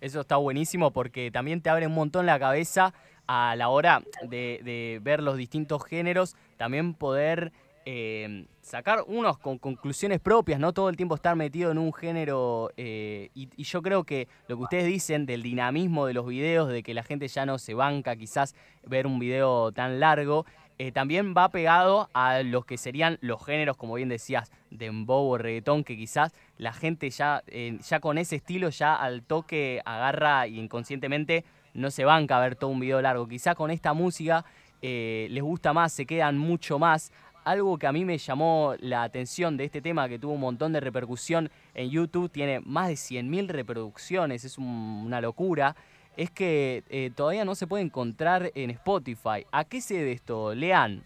Eso 0.00 0.20
está 0.20 0.36
buenísimo 0.36 0.92
porque 0.92 1.32
también 1.32 1.60
te 1.60 1.70
abre 1.70 1.88
un 1.88 1.94
montón 1.94 2.24
la 2.24 2.38
cabeza 2.38 2.94
a 3.26 3.56
la 3.56 3.68
hora 3.68 4.04
de, 4.22 4.60
de 4.62 5.00
ver 5.02 5.24
los 5.24 5.36
distintos 5.36 5.84
géneros, 5.84 6.36
también 6.56 6.94
poder 6.94 7.52
eh, 7.84 8.46
sacar 8.64 9.04
unos 9.06 9.38
con 9.38 9.58
conclusiones 9.58 10.20
propias, 10.20 10.58
no 10.58 10.72
todo 10.72 10.88
el 10.88 10.96
tiempo 10.96 11.14
estar 11.14 11.36
metido 11.36 11.70
en 11.70 11.78
un 11.78 11.92
género. 11.92 12.70
eh, 12.76 13.30
y, 13.34 13.62
yo 13.62 13.82
creo 13.82 14.04
que 14.04 14.26
lo 14.48 14.56
que 14.56 14.62
ustedes 14.62 14.86
dicen 14.86 15.26
del 15.26 15.42
dinamismo 15.42 16.06
de 16.06 16.14
los 16.14 16.26
videos, 16.26 16.68
de 16.68 16.82
que 16.82 16.94
la 16.94 17.02
gente 17.02 17.28
ya 17.28 17.44
no 17.44 17.58
se 17.58 17.74
banca 17.74 18.16
quizás 18.16 18.54
ver 18.86 19.06
un 19.06 19.18
video 19.18 19.70
tan 19.72 20.00
largo, 20.00 20.46
eh, 20.78 20.92
también 20.92 21.34
va 21.36 21.50
pegado 21.50 22.08
a 22.14 22.42
los 22.42 22.64
que 22.64 22.78
serían 22.78 23.18
los 23.20 23.44
géneros, 23.44 23.76
como 23.76 23.94
bien 23.94 24.08
decías, 24.08 24.50
dembow 24.70 25.28
o 25.28 25.38
reggaetón, 25.38 25.84
que 25.84 25.96
quizás 25.96 26.32
la 26.56 26.72
gente 26.72 27.10
ya, 27.10 27.42
eh, 27.46 27.78
ya 27.82 28.00
con 28.00 28.16
ese 28.18 28.36
estilo 28.36 28.70
ya 28.70 28.96
al 28.96 29.22
toque 29.22 29.82
agarra 29.84 30.46
y 30.46 30.58
inconscientemente 30.58 31.44
no 31.74 31.90
se 31.90 32.04
banca 32.04 32.38
a 32.38 32.40
ver 32.40 32.56
todo 32.56 32.70
un 32.70 32.80
video 32.80 33.02
largo. 33.02 33.28
Quizá 33.28 33.54
con 33.54 33.70
esta 33.70 33.92
música 33.92 34.44
les 34.82 35.42
gusta 35.42 35.72
más, 35.72 35.94
se 35.94 36.04
quedan 36.04 36.36
mucho 36.36 36.78
más. 36.78 37.10
Algo 37.44 37.78
que 37.78 37.86
a 37.86 37.92
mí 37.92 38.04
me 38.04 38.18
llamó 38.18 38.74
la 38.80 39.02
atención 39.02 39.56
de 39.56 39.64
este 39.64 39.80
tema, 39.82 40.08
que 40.08 40.18
tuvo 40.18 40.32
un 40.32 40.40
montón 40.40 40.72
de 40.72 40.80
repercusión 40.80 41.50
en 41.74 41.90
YouTube, 41.90 42.30
tiene 42.30 42.60
más 42.60 42.88
de 42.88 42.96
100.000 42.96 43.48
reproducciones, 43.48 44.44
es 44.44 44.56
un- 44.58 45.02
una 45.06 45.20
locura, 45.20 45.76
es 46.16 46.30
que 46.30 46.82
eh, 46.88 47.10
todavía 47.14 47.44
no 47.44 47.54
se 47.54 47.66
puede 47.66 47.82
encontrar 47.84 48.50
en 48.54 48.70
Spotify. 48.70 49.44
¿A 49.52 49.64
qué 49.64 49.80
se 49.80 49.94
debe 49.94 50.12
esto? 50.12 50.54
Lean. 50.54 51.04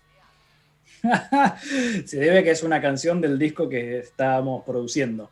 Se 2.07 2.18
debe 2.18 2.38
a 2.38 2.42
que 2.42 2.51
es 2.51 2.62
una 2.62 2.81
canción 2.81 3.20
del 3.20 3.38
disco 3.38 3.68
que 3.68 3.98
estábamos 3.98 4.64
produciendo. 4.64 5.31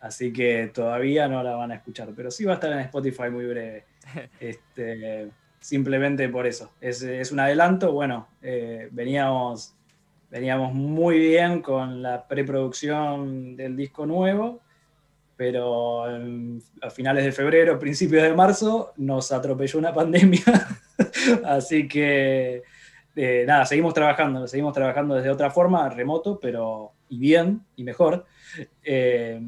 Así 0.00 0.32
que 0.32 0.70
todavía 0.72 1.28
no 1.28 1.42
la 1.42 1.54
van 1.56 1.72
a 1.72 1.76
escuchar, 1.76 2.10
pero 2.16 2.30
sí 2.30 2.44
va 2.44 2.52
a 2.52 2.54
estar 2.54 2.72
en 2.72 2.80
Spotify 2.80 3.30
muy 3.30 3.46
breve. 3.46 3.84
Este, 4.40 5.28
simplemente 5.60 6.28
por 6.28 6.46
eso. 6.46 6.70
Es, 6.80 7.02
es 7.02 7.30
un 7.32 7.40
adelanto. 7.40 7.92
Bueno, 7.92 8.28
eh, 8.42 8.88
veníamos, 8.92 9.74
veníamos 10.30 10.72
muy 10.74 11.18
bien 11.18 11.62
con 11.62 12.02
la 12.02 12.26
preproducción 12.26 13.56
del 13.56 13.76
disco 13.76 14.04
nuevo, 14.06 14.60
pero 15.36 16.14
en- 16.14 16.60
a 16.82 16.90
finales 16.90 17.24
de 17.24 17.32
febrero, 17.32 17.78
principios 17.78 18.22
de 18.24 18.34
marzo, 18.34 18.92
nos 18.96 19.30
atropelló 19.32 19.78
una 19.78 19.92
pandemia. 19.94 20.42
Así 21.44 21.86
que 21.88 22.62
eh, 23.16 23.44
nada, 23.46 23.64
seguimos 23.66 23.94
trabajando, 23.94 24.46
seguimos 24.46 24.72
trabajando 24.74 25.14
desde 25.14 25.30
otra 25.30 25.50
forma, 25.50 25.88
remoto, 25.88 26.38
pero 26.40 26.92
y 27.08 27.18
bien 27.18 27.62
y 27.76 27.84
mejor. 27.84 28.26
Eh, 28.84 29.40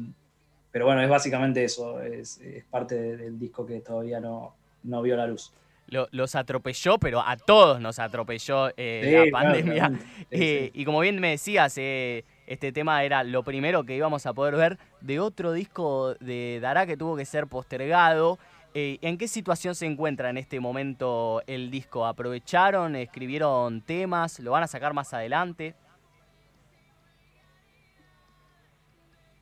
pero 0.71 0.85
bueno, 0.85 1.01
es 1.01 1.09
básicamente 1.09 1.63
eso, 1.63 2.01
es, 2.01 2.39
es 2.39 2.63
parte 2.65 2.95
de- 2.95 3.17
del 3.17 3.37
disco 3.37 3.65
que 3.65 3.81
todavía 3.81 4.19
no, 4.21 4.55
no 4.83 5.01
vio 5.01 5.15
la 5.17 5.27
luz. 5.27 5.53
Lo- 5.87 6.07
los 6.11 6.35
atropelló, 6.35 6.97
pero 6.97 7.19
a 7.19 7.35
todos 7.35 7.81
nos 7.81 7.99
atropelló 7.99 8.69
eh, 8.77 9.01
Sí, 9.03 9.11
la 9.11 9.23
claro, 9.23 9.31
pandemia. 9.53 9.89
Sí, 9.89 10.20
Eh, 10.31 10.71
sí. 10.73 10.81
Y 10.81 10.85
como 10.85 11.01
bien 11.01 11.19
me 11.19 11.31
decías, 11.31 11.73
eh, 11.77 12.23
este 12.47 12.71
tema 12.71 13.03
era 13.03 13.23
lo 13.23 13.43
primero 13.43 13.83
que 13.85 13.95
íbamos 13.95 14.25
a 14.25 14.33
poder 14.33 14.55
ver 14.55 14.77
de 15.01 15.19
otro 15.19 15.51
disco 15.53 16.15
de 16.19 16.59
Dará 16.61 16.85
que 16.85 16.97
tuvo 16.97 17.15
que 17.15 17.25
ser 17.25 17.47
postergado. 17.47 18.39
Eh, 18.73 18.97
¿En 19.01 19.17
qué 19.17 19.27
situación 19.27 19.75
se 19.75 19.85
encuentra 19.85 20.29
en 20.29 20.37
este 20.37 20.59
momento 20.61 21.43
el 21.47 21.69
disco? 21.69 22.05
¿Aprovecharon, 22.05 22.95
escribieron 22.95 23.81
temas? 23.81 24.39
¿Lo 24.39 24.51
van 24.51 24.63
a 24.63 24.67
sacar 24.67 24.93
más 24.93 25.13
adelante? 25.13 25.75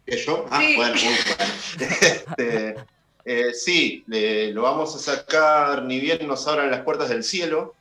¿Que 0.05 0.17
yo? 0.17 0.45
Ah, 0.49 0.59
Sí. 0.59 0.75
bueno, 0.75 0.95
muy 0.95 1.03
bueno. 1.03 1.53
Este, 1.79 2.75
eh, 3.25 3.53
sí, 3.53 4.03
lo 4.07 4.63
vamos 4.63 4.95
a 4.95 4.99
sacar 4.99 5.83
ni 5.83 5.99
bien 5.99 6.27
nos 6.27 6.47
abran 6.47 6.71
las 6.71 6.81
puertas 6.81 7.09
del 7.09 7.23
cielo. 7.23 7.75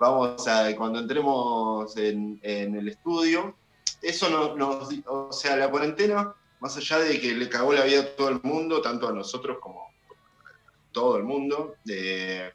Vamos 0.00 0.48
a, 0.48 0.74
cuando 0.76 0.98
entremos 0.98 1.94
en, 1.98 2.40
el 2.42 2.88
estudio, 2.88 3.58
eso 4.00 4.30
no- 4.30 4.56
nos, 4.56 4.88
di- 4.88 5.04
o 5.06 5.30
sea, 5.30 5.56
la 5.56 5.70
cuarentena, 5.70 6.34
más 6.58 6.74
allá 6.78 7.00
de 7.00 7.20
que 7.20 7.34
le 7.34 7.50
cagó 7.50 7.74
la 7.74 7.84
vida 7.84 8.00
a 8.00 8.16
todo 8.16 8.30
el 8.30 8.40
mundo, 8.42 8.80
tanto 8.80 9.08
a 9.08 9.12
nosotros 9.12 9.58
como 9.60 9.82
a 9.82 10.12
todo 10.90 11.18
el 11.18 11.24
mundo, 11.24 11.76
eh, 11.86 12.50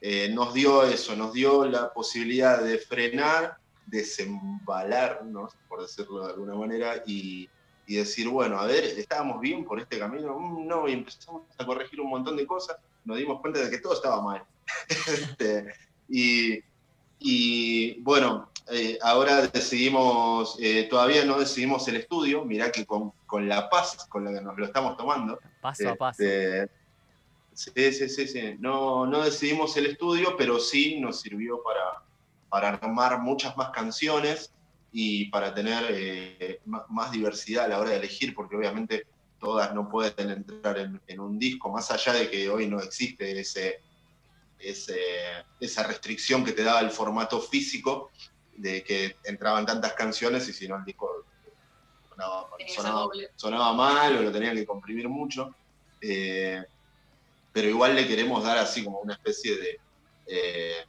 eh, 0.00 0.28
nos 0.32 0.54
dio 0.54 0.84
eso, 0.84 1.16
nos 1.16 1.32
dio 1.32 1.64
la 1.64 1.92
posibilidad 1.92 2.62
de 2.62 2.78
frenar, 2.78 3.56
desembalarnos, 3.84 5.56
por 5.66 5.82
decirlo 5.82 6.26
de 6.26 6.32
alguna 6.32 6.54
manera, 6.54 7.02
y, 7.04 7.50
y 7.86 7.96
decir, 7.96 8.28
bueno, 8.28 8.60
a 8.60 8.66
ver, 8.66 8.84
¿estábamos 8.84 9.40
bien 9.40 9.64
por 9.64 9.80
este 9.80 9.98
camino? 9.98 10.38
Mm, 10.38 10.66
no, 10.68 10.88
y 10.88 10.92
empezamos 10.92 11.48
a 11.58 11.66
corregir 11.66 12.00
un 12.00 12.10
montón 12.10 12.36
de 12.36 12.46
cosas, 12.46 12.76
nos 13.04 13.18
dimos 13.18 13.40
cuenta 13.40 13.58
de 13.58 13.68
que 13.68 13.78
todo 13.78 13.94
estaba 13.94 14.22
mal. 14.22 14.46
Este, 14.88 15.72
y, 16.08 16.60
y, 17.18 18.00
bueno, 18.00 18.50
eh, 18.70 18.98
ahora 19.02 19.46
decidimos, 19.46 20.56
eh, 20.60 20.84
todavía 20.84 21.24
no 21.24 21.38
decidimos 21.38 21.86
el 21.88 21.96
estudio, 21.96 22.44
mirá 22.44 22.70
que 22.70 22.86
con, 22.86 23.12
con 23.26 23.48
la 23.48 23.68
paz 23.68 24.06
con 24.08 24.24
la 24.24 24.32
que 24.32 24.40
nos 24.40 24.56
lo 24.56 24.64
estamos 24.64 24.96
tomando, 24.96 25.38
Paso 25.60 25.90
a 25.90 25.96
paso. 25.96 26.22
este, 26.22 26.70
sí, 27.54 27.92
sí, 27.92 28.08
sí, 28.08 28.28
sí. 28.28 28.56
No, 28.58 29.06
no 29.06 29.22
decidimos 29.22 29.76
el 29.76 29.86
estudio, 29.86 30.36
pero 30.36 30.58
sí 30.58 31.00
nos 31.00 31.20
sirvió 31.20 31.62
para, 31.62 32.02
para 32.48 32.68
armar 32.68 33.20
muchas 33.20 33.56
más 33.56 33.70
canciones 33.70 34.52
y 34.92 35.30
para 35.30 35.54
tener 35.54 35.84
eh, 35.88 36.60
más 36.88 37.10
diversidad 37.10 37.64
a 37.64 37.68
la 37.68 37.78
hora 37.80 37.90
de 37.90 37.96
elegir, 37.96 38.34
porque 38.34 38.56
obviamente 38.56 39.06
todas 39.40 39.74
no 39.74 39.88
pueden 39.88 40.30
entrar 40.30 40.78
en, 40.78 41.20
un 41.20 41.38
disco, 41.38 41.70
más 41.70 41.90
allá 41.90 42.12
de 42.12 42.30
que 42.30 42.48
hoy 42.48 42.68
no 42.68 42.78
existe 42.80 43.40
ese, 43.40 43.80
esa 44.62 45.82
restricción 45.82 46.44
que 46.44 46.52
te 46.52 46.62
daba 46.62 46.80
el 46.80 46.90
formato 46.90 47.40
físico, 47.40 48.10
de 48.56 48.84
que 48.84 49.16
entraban 49.24 49.66
tantas 49.66 49.92
canciones 49.94 50.48
y 50.48 50.52
si 50.52 50.68
no 50.68 50.76
el 50.76 50.84
disco 50.84 51.24
sonaba, 53.36 53.72
mal 53.72 54.16
o 54.16 54.22
lo 54.22 54.32
tenían 54.32 54.54
que 54.54 54.66
comprimir 54.66 55.08
mucho. 55.08 55.54
Eh, 56.00 56.62
pero 57.52 57.68
igual 57.68 57.94
le 57.94 58.06
queremos 58.06 58.42
dar 58.42 58.58
así 58.58 58.84
como 58.84 59.00
una 59.00 59.14
especie 59.14 59.56
de, 59.56 59.80
eh, 60.26 60.86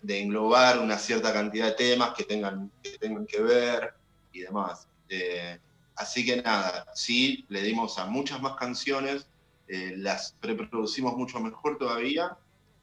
de, 0.00 0.20
englobar 0.20 0.78
una 0.78 0.98
cierta 0.98 1.32
cantidad 1.32 1.66
de 1.66 1.72
temas 1.72 2.14
que 2.14 2.24
tengan 2.24 2.70
que, 2.82 2.98
tengan 2.98 3.26
que 3.26 3.40
ver 3.40 3.94
y 4.32 4.40
demás. 4.40 4.86
Eh, 5.08 5.58
así 5.96 6.24
que 6.24 6.40
nada, 6.42 6.86
sí, 6.94 7.44
le 7.48 7.62
dimos 7.62 7.98
a 7.98 8.06
muchas 8.06 8.40
más 8.40 8.56
canciones, 8.56 9.26
las 9.66 10.36
preproducimos 10.40 11.16
mucho 11.16 11.40
mejor 11.40 11.78
todavía 11.78 12.36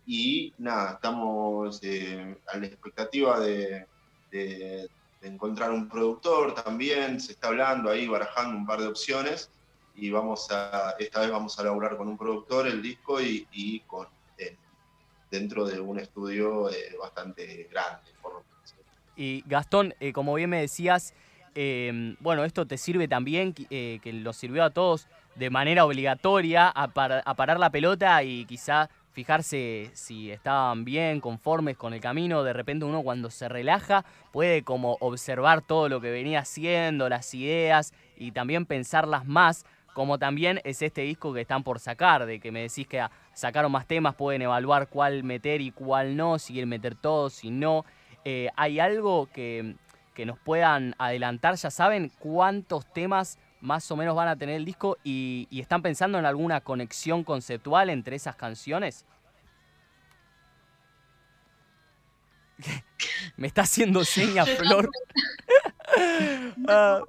y 0.05 0.53
nada, 0.57 0.93
estamos 0.93 1.81
a 1.83 2.57
la 2.57 2.65
expectativa 2.65 3.39
de, 3.39 3.87
encontrar 5.21 5.71
un 5.71 5.87
productor 5.87 6.55
también, 6.55 7.19
se 7.19 7.33
está 7.33 7.49
hablando 7.49 7.89
ahí, 7.89 8.07
barajando 8.07 8.57
un 8.57 8.65
par 8.65 8.79
de 8.79 8.87
opciones 8.87 9.51
y 9.95 10.09
vamos 10.09 10.49
a, 10.51 10.95
esta 10.97 11.21
vez 11.21 11.29
vamos 11.29 11.59
a 11.59 11.63
laburar 11.63 11.95
con 11.95 12.07
un 12.07 12.17
productor 12.17 12.67
el 12.67 12.81
disco 12.81 13.21
y, 13.21 13.83
con, 13.85 14.07
eh, 14.37 14.55
dentro 15.29 15.65
de 15.65 15.79
un 15.79 15.99
estudio 15.99 16.69
eh, 16.71 16.95
bastante 16.99 17.67
grande. 17.69 18.11
Por 18.21 18.43
y 19.15 19.43
Gastón, 19.45 19.93
eh, 19.99 20.11
como 20.11 20.33
bien 20.33 20.49
me 20.49 20.61
decías, 20.61 21.13
bueno, 22.19 22.45
esto 22.45 22.65
te 22.65 22.77
sirve 22.77 23.09
también, 23.09 23.53
que 23.53 23.99
lo 24.03 24.31
sirvió 24.31 24.63
a 24.63 24.69
todos 24.69 25.07
de 25.35 25.49
manera 25.49 25.85
obligatoria 25.85 26.71
a, 26.73 26.83
a 26.83 27.35
parar 27.35 27.59
la 27.59 27.69
pelota 27.69 28.23
y 28.23 28.45
quizá 28.45 28.89
fijarse 29.11 29.91
si 29.93 30.31
estaban 30.31 30.85
bien, 30.85 31.19
conformes 31.19 31.77
con 31.77 31.93
el 31.93 32.01
camino. 32.01 32.43
De 32.43 32.53
repente 32.53 32.85
uno 32.85 33.03
cuando 33.03 33.29
se 33.29 33.49
relaja 33.49 34.05
puede 34.31 34.63
como 34.63 34.97
observar 34.99 35.61
todo 35.61 35.89
lo 35.89 36.01
que 36.01 36.11
venía 36.11 36.39
haciendo, 36.39 37.09
las 37.09 37.33
ideas 37.33 37.93
y 38.17 38.31
también 38.31 38.65
pensarlas 38.65 39.25
más. 39.25 39.65
Como 39.93 40.17
también 40.17 40.61
es 40.63 40.81
este 40.81 41.01
disco 41.01 41.33
que 41.33 41.41
están 41.41 41.63
por 41.63 41.79
sacar, 41.79 42.25
de 42.25 42.39
que 42.39 42.51
me 42.51 42.61
decís 42.61 42.87
que 42.87 43.05
sacaron 43.33 43.73
más 43.73 43.85
temas, 43.85 44.15
pueden 44.15 44.41
evaluar 44.41 44.87
cuál 44.87 45.23
meter 45.23 45.59
y 45.59 45.71
cuál 45.71 46.15
no, 46.15 46.39
si 46.39 46.53
quieren 46.53 46.69
meter 46.69 46.95
todos, 46.95 47.33
si 47.33 47.49
no. 47.49 47.83
Eh, 48.23 48.49
¿Hay 48.55 48.79
algo 48.79 49.27
que, 49.33 49.75
que 50.13 50.25
nos 50.25 50.39
puedan 50.39 50.95
adelantar? 50.97 51.55
¿Ya 51.55 51.69
saben 51.69 52.09
cuántos 52.19 52.85
temas 52.93 53.37
más 53.61 53.89
o 53.91 53.95
menos 53.95 54.15
van 54.15 54.27
a 54.27 54.35
tener 54.35 54.55
el 54.55 54.65
disco 54.65 54.97
y, 55.03 55.47
están 55.51 55.81
pensando 55.81 56.19
en 56.19 56.25
alguna 56.25 56.61
conexión 56.61 57.23
conceptual 57.23 57.89
entre 57.89 58.15
esas 58.15 58.35
canciones? 58.35 59.05
Me 63.37 63.47
está 63.47 63.61
haciendo 63.61 64.03
señas, 64.03 64.49
Flor. 64.49 64.89
Ah. 66.67 67.01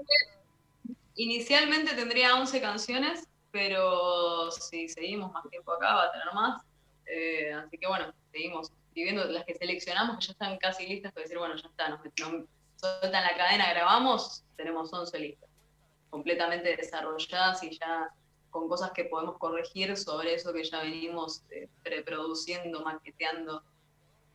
Inicialmente 1.14 1.94
tendría 1.94 2.34
11 2.34 2.60
canciones, 2.60 3.28
pero 3.52 4.50
si 4.50 4.88
seguimos 4.88 5.30
más 5.30 5.48
tiempo 5.50 5.70
acá 5.72 5.94
va 5.94 6.04
a 6.04 6.10
tener 6.10 6.34
más. 6.34 6.62
Eh, 7.06 7.52
así 7.52 7.78
que 7.78 7.86
bueno, 7.86 8.12
seguimos 8.32 8.72
viviendo 8.92 9.24
las 9.26 9.44
que 9.44 9.54
seleccionamos, 9.54 10.18
que 10.18 10.26
ya 10.26 10.32
están 10.32 10.58
casi 10.58 10.88
listas 10.88 11.12
para 11.12 11.22
decir, 11.22 11.38
bueno, 11.38 11.54
ya 11.54 11.68
está, 11.68 11.90
nos, 11.90 12.00
nos 12.02 12.48
sueltan 12.74 13.22
la 13.22 13.36
cadena, 13.36 13.72
grabamos, 13.72 14.42
tenemos 14.56 14.92
11 14.92 15.18
listas 15.20 15.51
completamente 16.12 16.76
desarrolladas 16.76 17.62
y 17.62 17.70
ya 17.70 18.12
con 18.50 18.68
cosas 18.68 18.90
que 18.92 19.04
podemos 19.04 19.38
corregir 19.38 19.96
sobre 19.96 20.34
eso 20.34 20.52
que 20.52 20.62
ya 20.62 20.82
venimos 20.82 21.42
eh, 21.50 21.70
reproduciendo, 21.84 22.82
maqueteando. 22.82 23.62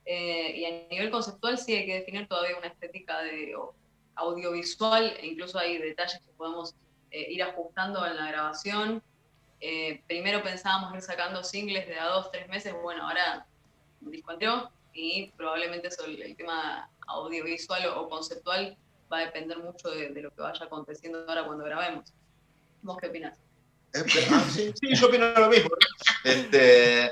Eh, 0.04 0.58
y 0.58 0.66
a 0.66 0.88
nivel 0.90 1.12
conceptual 1.12 1.60
sí 1.60 1.76
hay 1.76 1.86
que 1.86 2.00
definir 2.00 2.28
todavía 2.28 2.58
una 2.58 2.68
estética 2.68 3.22
de 3.22 3.56
audiovisual 4.16 5.14
e 5.20 5.28
incluso 5.28 5.60
hay 5.60 5.78
detalles 5.78 6.20
que 6.20 6.32
podemos 6.36 6.74
eh, 7.12 7.32
ir 7.32 7.44
ajustando 7.44 8.04
en 8.08 8.18
la 8.18 8.28
grabación. 8.32 9.04
primero 10.08 10.42
pensábamos 10.42 10.96
ir 10.96 11.02
sacando 11.02 11.44
singles 11.44 11.88
de 11.88 12.00
a 12.00 12.08
dos, 12.08 12.32
tres 12.32 12.48
meses, 12.50 12.74
bueno, 12.82 13.08
ahora 13.08 13.46
un 14.02 14.10
disco 14.10 14.32
entero 14.32 14.72
y 14.94 15.28
probablemente 15.38 15.90
eso, 15.90 16.06
el, 16.06 16.36
tema 16.36 16.90
audiovisual 17.06 17.86
o 17.98 18.10
conceptual 18.10 18.76
va 19.12 19.20
a 19.20 19.26
depender 19.26 19.58
mucho 19.58 19.90
de, 19.90 20.10
lo 20.22 20.32
que 20.32 20.42
vaya 20.42 20.66
aconteciendo 20.66 21.26
ahora 21.28 21.46
cuando 21.46 21.64
grabemos. 21.64 22.14
¿Vos 22.82 22.98
qué 23.00 23.08
opinás? 23.08 23.38
Eh, 23.94 24.04
ah, 24.32 24.46
sí, 24.54 24.74
yo 24.82 25.08
opino 25.08 25.32
lo 25.32 25.50
mismo. 25.50 25.70
Este, 26.24 27.10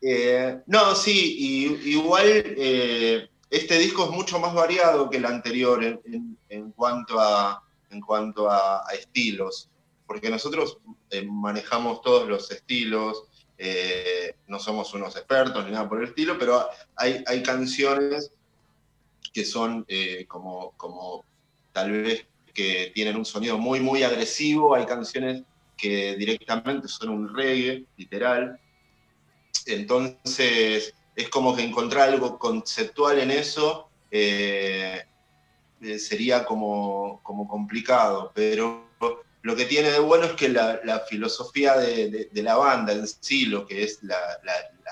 eh, 0.00 0.60
no, 0.66 0.94
sí, 0.94 1.80
igual 1.84 2.26
eh, 2.26 3.28
este 3.50 3.78
disco 3.78 4.04
es 4.04 4.10
mucho 4.10 4.38
más 4.38 4.54
variado 4.54 5.08
que 5.08 5.16
el 5.16 5.26
anterior 5.26 5.82
en, 5.84 6.72
cuanto, 6.72 7.18
a, 7.18 7.62
en 7.90 8.00
cuanto 8.00 8.50
a, 8.50 8.84
estilos, 8.92 9.68
porque 10.06 10.30
nosotros 10.30 10.78
manejamos 11.26 12.02
todos 12.02 12.28
los 12.28 12.50
estilos, 12.50 13.24
no 14.46 14.58
somos 14.58 14.92
unos 14.94 15.16
expertos 15.16 15.64
ni 15.64 15.72
nada 15.72 15.88
por 15.88 15.98
el 15.98 16.08
estilo, 16.08 16.38
pero 16.38 16.68
hay, 16.94 17.24
hay 17.26 17.42
canciones 17.42 18.30
que 19.32 19.44
son 19.44 19.86
como, 20.28 20.72
como 20.76 21.24
tal 21.78 21.92
vez 21.92 22.26
que 22.52 22.90
tienen 22.92 23.16
un 23.16 23.24
sonido 23.24 23.56
muy, 23.56 23.78
muy 23.78 24.02
agresivo, 24.02 24.74
hay 24.74 24.84
canciones 24.84 25.42
que 25.76 26.16
directamente 26.16 26.88
son 26.88 27.10
un 27.10 27.34
reggae, 27.34 27.84
literal. 27.96 28.58
Entonces, 29.66 30.92
es 31.14 31.28
como 31.28 31.54
que 31.54 31.62
encontrar 31.62 32.08
algo 32.08 32.36
conceptual 32.36 33.20
en 33.20 33.30
eso 33.30 33.88
eh, 34.10 35.04
eh, 35.80 35.98
sería 36.00 36.44
como, 36.44 37.20
como 37.22 37.46
complicado, 37.46 38.32
pero 38.34 38.88
lo 39.42 39.54
que 39.54 39.66
tiene 39.66 39.92
de 39.92 40.00
bueno 40.00 40.24
es 40.24 40.32
que 40.32 40.48
la, 40.48 41.04
filosofía 41.08 41.76
de, 41.76 42.28
la 42.32 42.56
banda 42.56 42.92
en 42.92 43.06
sí, 43.06 43.46
lo 43.46 43.66
que 43.66 43.84
es 43.84 44.02
las 44.02 44.20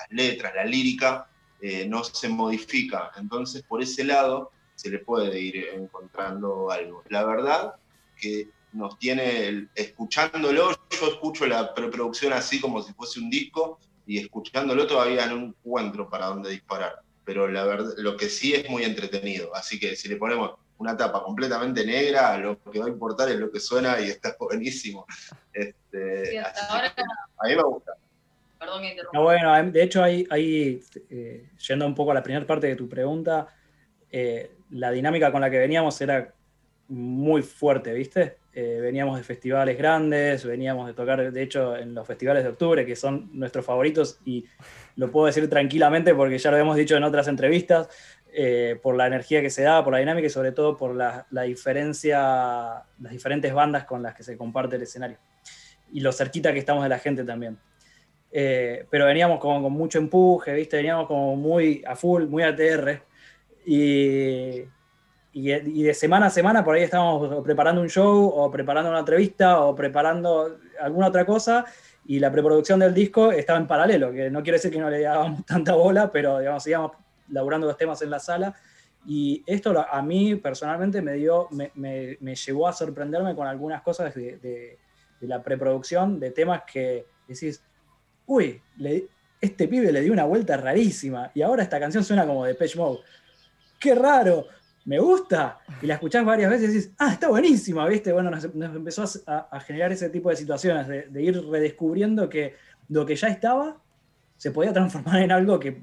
letras, 0.09 0.53
la 0.55 0.63
lírica, 0.63 1.27
eh, 1.59 1.85
no 1.85 2.05
se 2.05 2.29
modifica. 2.29 3.11
Entonces, 3.17 3.63
por 3.63 3.81
ese 3.81 4.05
lado, 4.05 4.51
se 4.77 4.89
le 4.89 4.99
puede 4.99 5.39
ir 5.39 5.69
encontrando 5.73 6.69
algo. 6.69 7.03
La 7.09 7.25
verdad 7.25 7.75
que 8.15 8.47
nos 8.73 8.97
tiene, 8.99 9.67
escuchándolo, 9.73 10.71
yo 10.91 11.07
escucho 11.07 11.47
la 11.47 11.73
preproducción 11.73 12.31
así 12.31 12.61
como 12.61 12.81
si 12.83 12.93
fuese 12.93 13.19
un 13.19 13.29
disco 13.29 13.79
y 14.05 14.19
escuchándolo 14.19 14.85
todavía 14.85 15.25
no 15.25 15.37
encuentro 15.37 16.09
para 16.09 16.27
dónde 16.27 16.51
disparar. 16.51 17.01
Pero 17.25 17.47
la 17.47 17.65
verdad, 17.65 17.91
lo 17.97 18.15
que 18.15 18.29
sí 18.29 18.53
es 18.53 18.69
muy 18.69 18.83
entretenido. 18.83 19.53
Así 19.55 19.79
que 19.79 19.95
si 19.95 20.07
le 20.07 20.15
ponemos 20.15 20.51
una 20.77 20.95
tapa 20.95 21.23
completamente 21.23 21.83
negra, 21.83 22.37
lo 22.37 22.61
que 22.71 22.79
va 22.79 22.85
a 22.85 22.89
importar 22.89 23.29
es 23.29 23.37
lo 23.37 23.51
que 23.51 23.59
suena 23.59 23.99
y 23.99 24.09
está 24.09 24.35
buenísimo. 24.39 25.07
Este, 25.51 26.39
a 26.39 27.47
mí 27.47 27.55
me 27.55 27.63
gusta. 27.63 27.93
Perdón, 28.59 28.81
me 28.81 28.91
interrumpo. 28.91 29.23
bueno, 29.23 29.71
de 29.71 29.83
hecho, 29.83 30.03
ahí, 30.03 30.25
ahí 30.29 30.83
eh, 31.09 31.49
yendo 31.67 31.85
un 31.85 31.95
poco 31.95 32.11
a 32.11 32.15
la 32.15 32.23
primera 32.23 32.45
parte 32.45 32.67
de 32.67 32.75
tu 32.75 32.87
pregunta, 32.87 33.47
eh, 34.11 34.56
la 34.71 34.91
dinámica 34.91 35.31
con 35.31 35.41
la 35.41 35.49
que 35.49 35.59
veníamos 35.59 35.99
era 36.01 36.33
muy 36.89 37.41
fuerte, 37.41 37.93
¿viste? 37.93 38.37
Eh, 38.53 38.79
veníamos 38.81 39.17
de 39.17 39.23
festivales 39.23 39.77
grandes, 39.77 40.43
veníamos 40.43 40.87
de 40.87 40.93
tocar, 40.93 41.31
de 41.31 41.43
hecho, 41.43 41.77
en 41.77 41.93
los 41.93 42.07
festivales 42.07 42.43
de 42.43 42.49
octubre, 42.49 42.85
que 42.85 42.95
son 42.95 43.29
nuestros 43.33 43.65
favoritos, 43.65 44.19
y 44.25 44.45
lo 44.95 45.11
puedo 45.11 45.27
decir 45.27 45.47
tranquilamente 45.49 46.15
porque 46.15 46.37
ya 46.37 46.49
lo 46.49 46.57
hemos 46.57 46.75
dicho 46.75 46.95
en 46.95 47.03
otras 47.03 47.27
entrevistas, 47.27 47.89
eh, 48.33 48.77
por 48.81 48.95
la 48.95 49.07
energía 49.07 49.41
que 49.41 49.49
se 49.49 49.63
da, 49.63 49.83
por 49.83 49.93
la 49.93 49.99
dinámica 49.99 50.27
y 50.27 50.29
sobre 50.29 50.51
todo 50.51 50.77
por 50.77 50.95
la, 50.95 51.25
diferencia, 51.43 52.83
las 52.99 53.11
diferentes 53.11 53.53
bandas 53.53 53.85
con 53.85 54.03
las 54.03 54.15
que 54.15 54.23
se 54.23 54.37
comparte 54.37 54.75
el 54.75 54.83
escenario. 54.83 55.17
Y 55.91 56.01
lo 56.01 56.11
cerquita 56.11 56.53
que 56.53 56.59
estamos 56.59 56.83
de 56.83 56.89
la 56.89 56.99
gente 56.99 57.23
también. 57.23 57.57
Eh, 58.31 58.85
pero 58.89 59.05
veníamos 59.05 59.39
como 59.39 59.63
con 59.63 59.73
mucho 59.73 59.97
empuje, 59.97 60.53
¿viste? 60.53 60.77
Veníamos 60.77 61.07
como 61.07 61.35
muy 61.35 61.83
a 61.87 61.95
full, 61.95 62.25
muy 62.25 62.43
ATR. 62.43 63.01
Y, 63.69 64.63
y, 65.33 65.83
de 65.83 65.93
semana 65.93 66.27
a 66.27 66.29
semana 66.29 66.63
por 66.63 66.75
ahí 66.75 66.83
estábamos 66.83 67.43
preparando 67.43 67.81
un 67.81 67.89
show 67.89 68.31
o 68.33 68.49
preparando 68.49 68.89
una 68.89 68.99
entrevista 68.99 69.59
o 69.59 69.75
preparando 69.75 70.57
alguna 70.79 71.07
otra 71.07 71.25
cosa 71.25 71.65
y 72.05 72.17
la 72.17 72.31
preproducción 72.31 72.79
del 72.79 72.93
disco 72.93 73.29
estaba 73.33 73.59
en 73.59 73.67
paralelo, 73.67 74.13
que 74.13 74.29
no 74.29 74.41
quiere 74.41 74.57
decir 74.57 74.71
que 74.71 74.79
no 74.79 74.89
le 74.89 75.01
dábamos 75.01 75.45
tanta 75.45 75.73
bola, 75.73 76.09
pero 76.09 76.39
digamos, 76.39 76.65
íbamos 76.65 76.93
laburando 77.27 77.67
los 77.67 77.75
temas 77.75 78.01
en 78.01 78.09
la 78.09 78.19
sala 78.19 78.55
y 79.05 79.43
esto 79.45 79.77
a 79.77 80.01
mí 80.01 80.35
personalmente 80.35 81.01
me, 81.01 81.13
dio, 81.15 81.49
me, 81.51 81.71
me, 81.75 82.35
llevó 82.35 82.69
a 82.69 82.73
sorprenderme 82.73 83.35
con 83.35 83.47
algunas 83.47 83.81
cosas 83.81 84.15
de, 84.15 84.37
de, 84.37 84.79
la 85.27 85.43
preproducción, 85.43 86.21
de 86.21 86.31
temas 86.31 86.61
que 86.71 87.05
decís, 87.27 87.61
uy, 88.27 88.61
este 89.41 89.67
pibe 89.67 89.91
le 89.91 89.99
dio 89.99 90.13
una 90.13 90.23
vuelta 90.23 90.55
rarísima 90.55 91.31
y 91.33 91.41
ahora 91.41 91.63
esta 91.63 91.81
canción 91.81 92.05
suena 92.05 92.25
como 92.25 92.45
de 92.45 92.55
Pitch 92.55 92.77
Mode 92.77 93.01
qué 93.79 93.95
raro. 93.95 94.45
me 94.85 94.99
gusta, 94.99 95.59
y 95.81 95.85
la 95.85 95.95
escuchás 95.95 96.23
varias 96.23 96.49
veces 96.49 96.69
y 96.69 96.73
decís, 96.73 96.95
ah, 96.97 97.11
está 97.11 97.27
buenísima, 97.27 97.85
¿viste? 97.87 98.13
Bueno, 98.13 98.31
nos, 98.31 98.45
empezó 98.45 99.03
a, 99.27 99.59
generar 99.59 99.91
ese 99.91 100.09
tipo 100.09 100.29
de 100.29 100.37
situaciones, 100.37 100.87
de, 100.87 101.21
ir 101.21 101.45
redescubriendo 101.45 102.29
que 102.29 102.55
lo 102.87 103.05
que 103.05 103.17
ya 103.17 103.27
estaba 103.27 103.81
se 104.37 104.51
podía 104.51 104.71
transformar 104.71 105.21
en 105.21 105.31
algo 105.31 105.59
que 105.59 105.81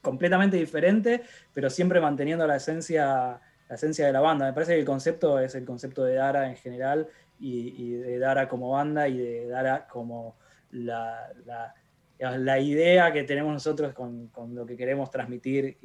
completamente 0.00 0.56
diferente, 0.56 1.22
pero 1.54 1.70
siempre 1.70 2.00
manteniendo 2.00 2.44
la 2.44 2.56
esencia, 2.56 3.40
la 3.68 3.74
esencia 3.76 4.06
de 4.06 4.12
la 4.12 4.20
banda. 4.20 4.46
Me 4.46 4.52
parece 4.52 4.74
que 4.74 4.80
el 4.80 4.86
concepto 4.86 5.38
es 5.38 5.54
el 5.54 5.64
concepto 5.64 6.02
de 6.02 6.14
Dara 6.14 6.48
en 6.48 6.56
general 6.56 7.06
y, 7.38 7.92
de 7.92 8.18
Dara 8.18 8.48
como 8.48 8.70
banda 8.70 9.06
y 9.08 9.18
de 9.18 9.46
Dara 9.46 9.86
como 9.86 10.36
la, 10.72 11.32
la, 12.18 12.58
idea 12.58 13.12
que 13.12 13.22
tenemos 13.22 13.52
nosotros 13.52 13.92
con, 13.92 14.28
con, 14.28 14.54
lo 14.54 14.66
que 14.66 14.76
queremos 14.76 15.10
transmitir 15.10 15.78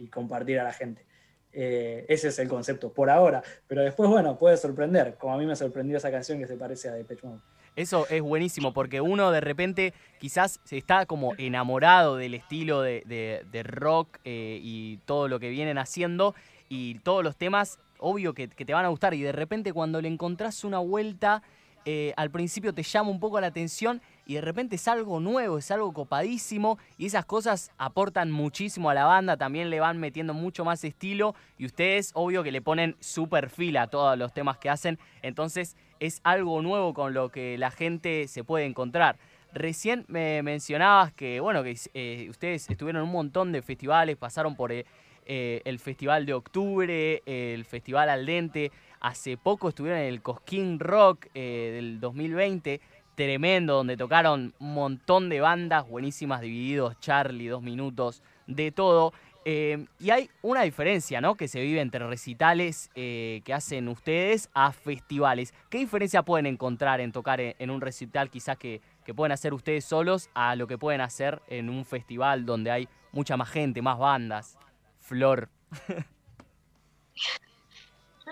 y 0.00 0.08
compartir 0.08 0.58
a 0.58 0.64
la 0.64 0.72
gente. 0.72 1.04
Eh, 1.52 2.06
ese 2.08 2.28
es 2.28 2.38
el 2.38 2.48
concepto 2.48 2.92
por 2.92 3.10
ahora. 3.10 3.42
Pero 3.66 3.82
después, 3.82 4.08
bueno, 4.08 4.38
puede 4.38 4.56
sorprender, 4.56 5.16
como 5.18 5.34
a 5.34 5.38
mí 5.38 5.46
me 5.46 5.56
sorprendió 5.56 5.96
esa 5.96 6.10
canción 6.10 6.38
que 6.38 6.46
se 6.46 6.56
parece 6.56 6.88
a 6.88 6.92
Depeche 6.92 7.26
Mode. 7.26 7.40
Eso 7.76 8.06
es 8.10 8.20
buenísimo 8.20 8.72
porque 8.72 9.00
uno 9.00 9.30
de 9.30 9.40
repente 9.40 9.94
quizás 10.18 10.60
se 10.64 10.76
está 10.76 11.06
como 11.06 11.34
enamorado 11.38 12.16
del 12.16 12.34
estilo 12.34 12.82
de, 12.82 13.62
rock 13.64 14.18
eh, 14.24 14.58
y 14.60 14.98
todo 15.06 15.28
lo 15.28 15.38
que 15.38 15.50
vienen 15.50 15.78
haciendo 15.78 16.34
y 16.68 16.98
todos 17.00 17.22
los 17.22 17.36
temas, 17.36 17.78
obvio 17.98 18.34
que, 18.34 18.48
que 18.48 18.64
te 18.64 18.74
van 18.74 18.84
a 18.84 18.88
gustar 18.88 19.14
y 19.14 19.22
de 19.22 19.32
repente 19.32 19.72
cuando 19.72 20.00
le 20.00 20.08
encontrás 20.08 20.64
una 20.64 20.78
vuelta 20.78 21.42
eh, 21.86 22.12
al 22.16 22.30
principio 22.30 22.74
te 22.74 22.82
llama 22.82 23.08
un 23.08 23.20
poco 23.20 23.40
la 23.40 23.46
atención 23.46 24.02
y 24.30 24.34
de 24.34 24.42
repente 24.42 24.76
es 24.76 24.86
algo 24.86 25.18
nuevo, 25.18 25.58
es 25.58 25.72
algo 25.72 25.92
copadísimo 25.92 26.78
y 26.96 27.06
esas 27.06 27.24
cosas 27.24 27.72
aportan 27.78 28.30
muchísimo 28.30 28.88
a 28.88 28.94
la 28.94 29.04
banda, 29.04 29.36
también 29.36 29.70
le 29.70 29.80
van 29.80 29.98
metiendo 29.98 30.34
mucho 30.34 30.64
más 30.64 30.84
estilo 30.84 31.34
y 31.58 31.66
ustedes 31.66 32.12
obvio 32.14 32.44
que 32.44 32.52
le 32.52 32.62
ponen 32.62 32.94
super 33.00 33.50
fila 33.50 33.82
a 33.82 33.86
todos 33.88 34.16
los 34.16 34.32
temas 34.32 34.56
que 34.58 34.70
hacen, 34.70 35.00
entonces 35.22 35.76
es 35.98 36.20
algo 36.22 36.62
nuevo 36.62 36.94
con 36.94 37.12
lo 37.12 37.30
que 37.30 37.58
la 37.58 37.72
gente 37.72 38.28
se 38.28 38.44
puede 38.44 38.66
encontrar. 38.66 39.18
Recién 39.52 40.04
me 40.06 40.44
mencionabas 40.44 41.12
que, 41.12 41.40
bueno, 41.40 41.64
que 41.64 41.76
eh, 41.94 42.28
ustedes 42.30 42.70
estuvieron 42.70 43.02
en 43.02 43.08
un 43.08 43.12
montón 43.12 43.50
de 43.50 43.62
festivales, 43.62 44.16
pasaron 44.16 44.54
por 44.54 44.70
eh, 44.70 44.84
el 45.26 45.80
Festival 45.80 46.24
de 46.24 46.34
Octubre, 46.34 47.20
el 47.26 47.64
Festival 47.64 48.08
Al 48.08 48.26
Dente, 48.26 48.70
Hace 49.00 49.38
poco 49.38 49.70
estuvieron 49.70 50.02
en 50.02 50.08
el 50.08 50.20
Cosquín 50.20 50.78
Rock 50.78 51.28
eh, 51.32 51.72
del 51.74 52.00
2020, 52.00 52.82
tremendo, 53.20 53.74
donde 53.74 53.98
tocaron 53.98 54.54
un 54.58 54.72
montón 54.72 55.28
de 55.28 55.42
bandas 55.42 55.86
buenísimas, 55.86 56.40
divididos, 56.40 56.98
Charlie, 57.00 57.48
dos 57.48 57.60
minutos, 57.62 58.22
de 58.46 58.72
todo. 58.72 59.12
Eh, 59.44 59.84
y 59.98 60.08
hay 60.08 60.30
una 60.40 60.62
diferencia, 60.62 61.20
¿no? 61.20 61.34
Que 61.34 61.46
se 61.46 61.60
vive 61.60 61.82
entre 61.82 62.06
recitales 62.06 62.90
eh, 62.94 63.42
que 63.44 63.52
hacen 63.52 63.88
ustedes 63.88 64.48
a 64.54 64.72
festivales. 64.72 65.52
¿Qué 65.68 65.76
diferencia 65.76 66.22
pueden 66.22 66.46
encontrar 66.46 67.02
en 67.02 67.12
tocar 67.12 67.42
en, 67.42 67.70
un 67.70 67.82
recital 67.82 68.30
quizás 68.30 68.56
que, 68.56 68.80
que, 69.04 69.12
pueden 69.12 69.32
hacer 69.32 69.52
ustedes 69.52 69.84
solos 69.84 70.30
a 70.32 70.56
lo 70.56 70.66
que 70.66 70.78
pueden 70.78 71.02
hacer 71.02 71.42
en 71.48 71.68
un 71.68 71.84
festival 71.84 72.46
donde 72.46 72.70
hay 72.70 72.88
mucha 73.12 73.36
más 73.36 73.50
gente, 73.50 73.82
más 73.82 73.98
bandas? 73.98 74.58
Flor. 74.98 75.50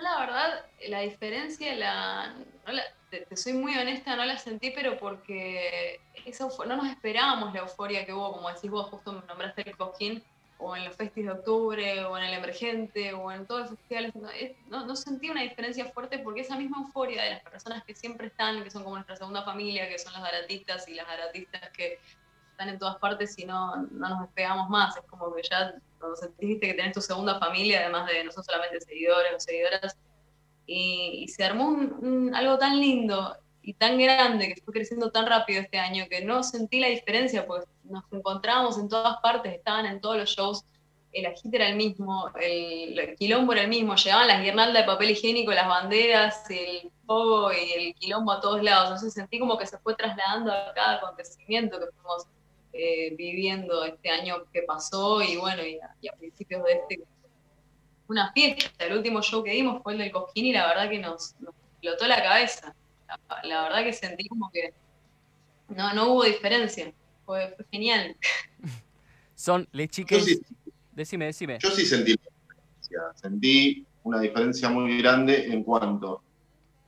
la 0.01 0.19
verdad, 0.19 0.65
la 0.87 1.01
diferencia, 1.01 1.75
la, 1.75 2.35
te, 3.09 3.35
soy 3.35 3.53
muy 3.53 3.77
honesta, 3.77 4.15
no 4.15 4.25
la 4.25 4.37
sentí, 4.37 4.71
pero 4.71 4.97
porque 4.97 5.99
no 6.65 6.75
nos 6.77 6.87
esperábamos 6.87 7.53
la 7.53 7.61
euforia 7.61 8.05
que 8.05 8.13
hubo, 8.13 8.31
como 8.33 8.49
decís 8.49 8.69
vos, 8.69 8.87
justo 8.89 9.13
me 9.13 9.25
nombraste 9.27 9.67
el 9.67 9.77
Coquín, 9.77 10.23
o 10.59 10.75
en 10.75 10.85
los 10.85 10.95
festivales 10.95 11.35
de 11.35 11.39
octubre, 11.39 12.05
o 12.05 12.17
en 12.17 12.23
el 12.25 12.33
Emergente, 12.33 13.13
o 13.13 13.31
en 13.31 13.47
todos 13.47 13.61
los 13.61 13.69
festivales. 13.71 14.13
No, 14.67 14.85
no, 14.85 14.95
sentí 14.95 15.29
una 15.29 15.41
diferencia 15.41 15.85
fuerte 15.85 16.19
porque 16.19 16.41
esa 16.41 16.57
misma 16.57 16.79
euforia 16.79 17.23
de 17.23 17.29
las 17.31 17.41
personas 17.41 17.83
que 17.85 17.95
siempre 17.95 18.27
están, 18.27 18.61
que 18.63 18.69
son 18.69 18.83
como 18.83 18.95
nuestra 18.95 19.15
segunda 19.15 19.43
familia, 19.43 19.87
que 19.87 19.97
son 19.97 20.11
las 20.13 20.21
aratistas 20.21 20.87
y 20.89 20.95
las 20.95 21.07
aratistas 21.07 21.69
que 21.71 21.99
están 22.59 22.73
en 22.73 22.79
todas 22.79 22.97
partes 22.97 23.39
y 23.39 23.45
no, 23.45 23.77
no 23.77 24.09
nos 24.09 24.21
despegamos 24.21 24.69
más. 24.69 24.97
Es 24.97 25.03
como 25.03 25.33
que 25.33 25.43
ya 25.49 25.73
cuando 25.97 26.17
sentiste 26.17 26.67
que 26.67 26.73
tenés 26.73 26.93
tu 26.93 26.99
segunda 26.99 27.39
familia, 27.39 27.79
además 27.79 28.07
de 28.07 28.21
no 28.25 28.33
son 28.33 28.43
solamente 28.43 28.81
seguidores 28.81 29.31
o 29.33 29.39
seguidoras, 29.39 29.97
y, 30.65 31.25
se 31.29 31.43
armó 31.43 31.77
algo 32.33 32.57
tan 32.57 32.79
lindo 32.79 33.35
y 33.61 33.73
tan 33.73 33.97
grande 33.97 34.53
que 34.53 34.61
fue 34.61 34.73
creciendo 34.73 35.09
tan 35.09 35.25
rápido 35.25 35.61
este 35.61 35.79
año 35.79 36.05
que 36.09 36.23
no 36.25 36.43
sentí 36.43 36.81
la 36.81 36.89
diferencia, 36.89 37.47
porque 37.47 37.65
nos 37.85 38.03
encontrábamos 38.11 38.77
en 38.77 38.89
todas 38.89 39.17
partes, 39.21 39.53
estaban 39.53 39.85
en 39.85 40.01
todos 40.01 40.17
los 40.17 40.29
shows, 40.29 40.65
el 41.13 41.25
agite 41.27 41.55
era 41.55 41.69
el 41.69 41.77
mismo, 41.77 42.29
el, 42.39 43.15
quilombo 43.17 43.53
era 43.53 43.63
el 43.63 43.69
mismo, 43.69 43.95
llegaban 43.95 44.27
las 44.27 44.43
guirnaldas 44.43 44.83
de 44.83 44.91
papel 44.91 45.11
higiénico, 45.11 45.51
las 45.51 45.67
banderas, 45.67 46.47
el 46.49 46.91
fuego 47.05 47.51
y 47.53 47.71
el 47.71 47.95
quilombo 47.95 48.33
a 48.33 48.41
todos 48.41 48.61
lados, 48.61 48.89
entonces 48.89 49.13
sentí 49.13 49.39
como 49.39 49.57
que 49.57 49.65
se 49.65 49.77
fue 49.79 49.95
trasladando 49.95 50.51
a 50.51 50.73
cada 50.73 50.97
acontecimiento 50.97 51.79
que 51.79 51.87
fuimos 51.87 52.27
eh, 52.73 53.15
viviendo 53.15 53.83
este 53.83 54.09
año 54.09 54.45
que 54.53 54.63
pasó 54.63 55.21
y 55.21 55.37
bueno, 55.37 55.63
y 55.63 55.79
a, 55.79 56.13
principios 56.17 56.63
de 56.63 56.73
este, 56.73 57.03
una 58.07 58.31
fiesta. 58.33 58.85
El 58.85 58.97
último 58.97 59.21
show 59.21 59.43
que 59.43 59.51
dimos 59.51 59.81
fue 59.83 59.93
el 59.93 59.99
del 59.99 60.11
Cosquín 60.11 60.45
y 60.45 60.53
la 60.53 60.67
verdad 60.67 60.89
que 60.89 60.99
nos, 60.99 61.35
explotó 61.73 62.07
la 62.07 62.21
cabeza. 62.21 62.75
La, 63.43 63.63
verdad 63.63 63.83
que 63.83 63.93
sentí 63.93 64.27
como 64.27 64.51
que 64.51 64.73
no, 65.69 65.93
no 65.93 66.13
hubo 66.13 66.23
diferencia. 66.23 66.93
Fue, 67.25 67.55
genial. 67.71 68.15
Son 69.35 69.67
les 69.71 69.89
chiques. 69.89 70.41
decime, 70.91 71.25
decime. 71.25 71.57
Yo 71.61 71.71
sí 71.71 71.85
sentí 71.85 72.15
Sentí 73.15 73.85
una 74.03 74.19
diferencia 74.19 74.69
muy 74.69 74.97
grande 75.01 75.47
en 75.47 75.63
cuanto 75.63 76.23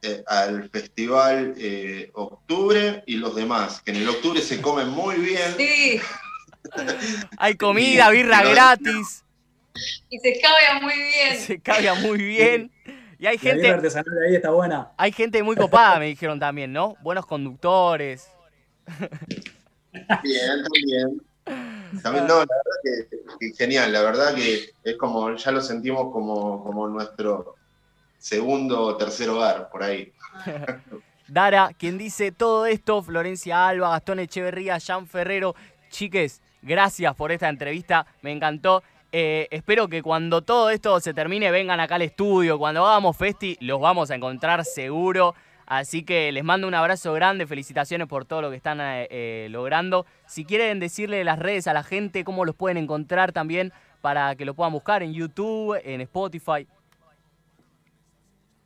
eh, 0.01 0.23
al 0.27 0.69
festival 0.69 1.53
eh, 1.57 2.09
Octubre 2.13 3.03
y 3.05 3.17
los 3.17 3.35
demás, 3.35 3.81
que 3.81 3.91
en 3.91 3.97
el 3.97 4.09
Octubre 4.09 4.41
se 4.41 4.61
comen 4.61 4.89
muy 4.89 5.15
bien. 5.17 5.55
Sí. 5.57 6.01
Hay 7.37 7.55
comida, 7.55 8.09
birra 8.09 8.43
gratis. 8.43 9.23
Y 10.09 10.19
se 10.19 10.39
cabía 10.41 10.81
muy 10.81 10.93
bien. 10.95 11.39
Se 11.39 11.59
cabía 11.59 11.93
muy 11.93 12.17
bien. 12.17 12.71
Y 13.19 13.27
hay 13.27 13.37
gente. 13.37 13.69
artesanal 13.69 14.15
de 14.15 14.27
ahí 14.27 14.35
está 14.35 14.49
buena. 14.49 14.91
Hay 14.97 15.11
gente 15.11 15.43
muy 15.43 15.55
copada, 15.55 15.99
me 15.99 16.07
dijeron 16.07 16.39
también, 16.39 16.73
¿no? 16.73 16.95
Buenos 17.01 17.25
conductores. 17.25 18.27
Bien, 20.23 20.63
también. 20.63 21.21
También, 22.01 22.25
no, 22.25 22.39
la 22.39 22.45
verdad 22.45 23.37
que, 23.39 23.53
genial, 23.53 23.91
la 23.91 24.01
verdad 24.01 24.33
que 24.33 24.71
es 24.83 24.97
como, 24.97 25.35
ya 25.35 25.51
lo 25.51 25.61
sentimos 25.61 26.11
como, 26.11 26.63
como 26.63 26.87
nuestro, 26.87 27.57
segundo 28.21 28.79
o 28.81 28.97
tercer 28.97 29.29
hogar, 29.29 29.69
por 29.69 29.83
ahí. 29.83 30.13
Dara, 31.27 31.71
quien 31.77 31.97
dice 31.97 32.31
todo 32.31 32.65
esto, 32.65 33.01
Florencia 33.01 33.67
Alba, 33.67 33.89
Gastón 33.89 34.19
Echeverría, 34.19 34.77
Jean 34.77 35.07
Ferrero. 35.07 35.55
Chiques, 35.89 36.41
gracias 36.61 37.15
por 37.15 37.31
esta 37.31 37.49
entrevista, 37.49 38.05
me 38.21 38.31
encantó. 38.31 38.83
Eh, 39.11 39.47
espero 39.51 39.87
que 39.87 40.03
cuando 40.03 40.41
todo 40.41 40.69
esto 40.69 40.99
se 40.99 41.13
termine 41.13 41.51
vengan 41.51 41.79
acá 41.79 41.95
al 41.95 42.03
estudio. 42.03 42.59
Cuando 42.59 42.85
hagamos 42.85 43.17
festi 43.17 43.57
los 43.59 43.81
vamos 43.81 44.11
a 44.11 44.15
encontrar 44.15 44.63
seguro. 44.65 45.35
Así 45.65 46.03
que 46.03 46.31
les 46.31 46.43
mando 46.43 46.67
un 46.67 46.73
abrazo 46.73 47.13
grande, 47.13 47.47
felicitaciones 47.47 48.07
por 48.07 48.25
todo 48.25 48.41
lo 48.41 48.49
que 48.49 48.57
están 48.57 48.79
eh, 48.81 49.07
eh, 49.09 49.47
logrando. 49.49 50.05
Si 50.27 50.45
quieren 50.45 50.79
decirle 50.79 51.23
las 51.23 51.39
redes 51.39 51.67
a 51.67 51.73
la 51.73 51.83
gente, 51.83 52.23
cómo 52.23 52.45
los 52.45 52.55
pueden 52.55 52.77
encontrar 52.77 53.31
también 53.31 53.73
para 54.01 54.35
que 54.35 54.45
lo 54.45 54.53
puedan 54.53 54.73
buscar 54.73 55.01
en 55.01 55.13
YouTube, 55.13 55.79
en 55.83 56.01
Spotify 56.01 56.67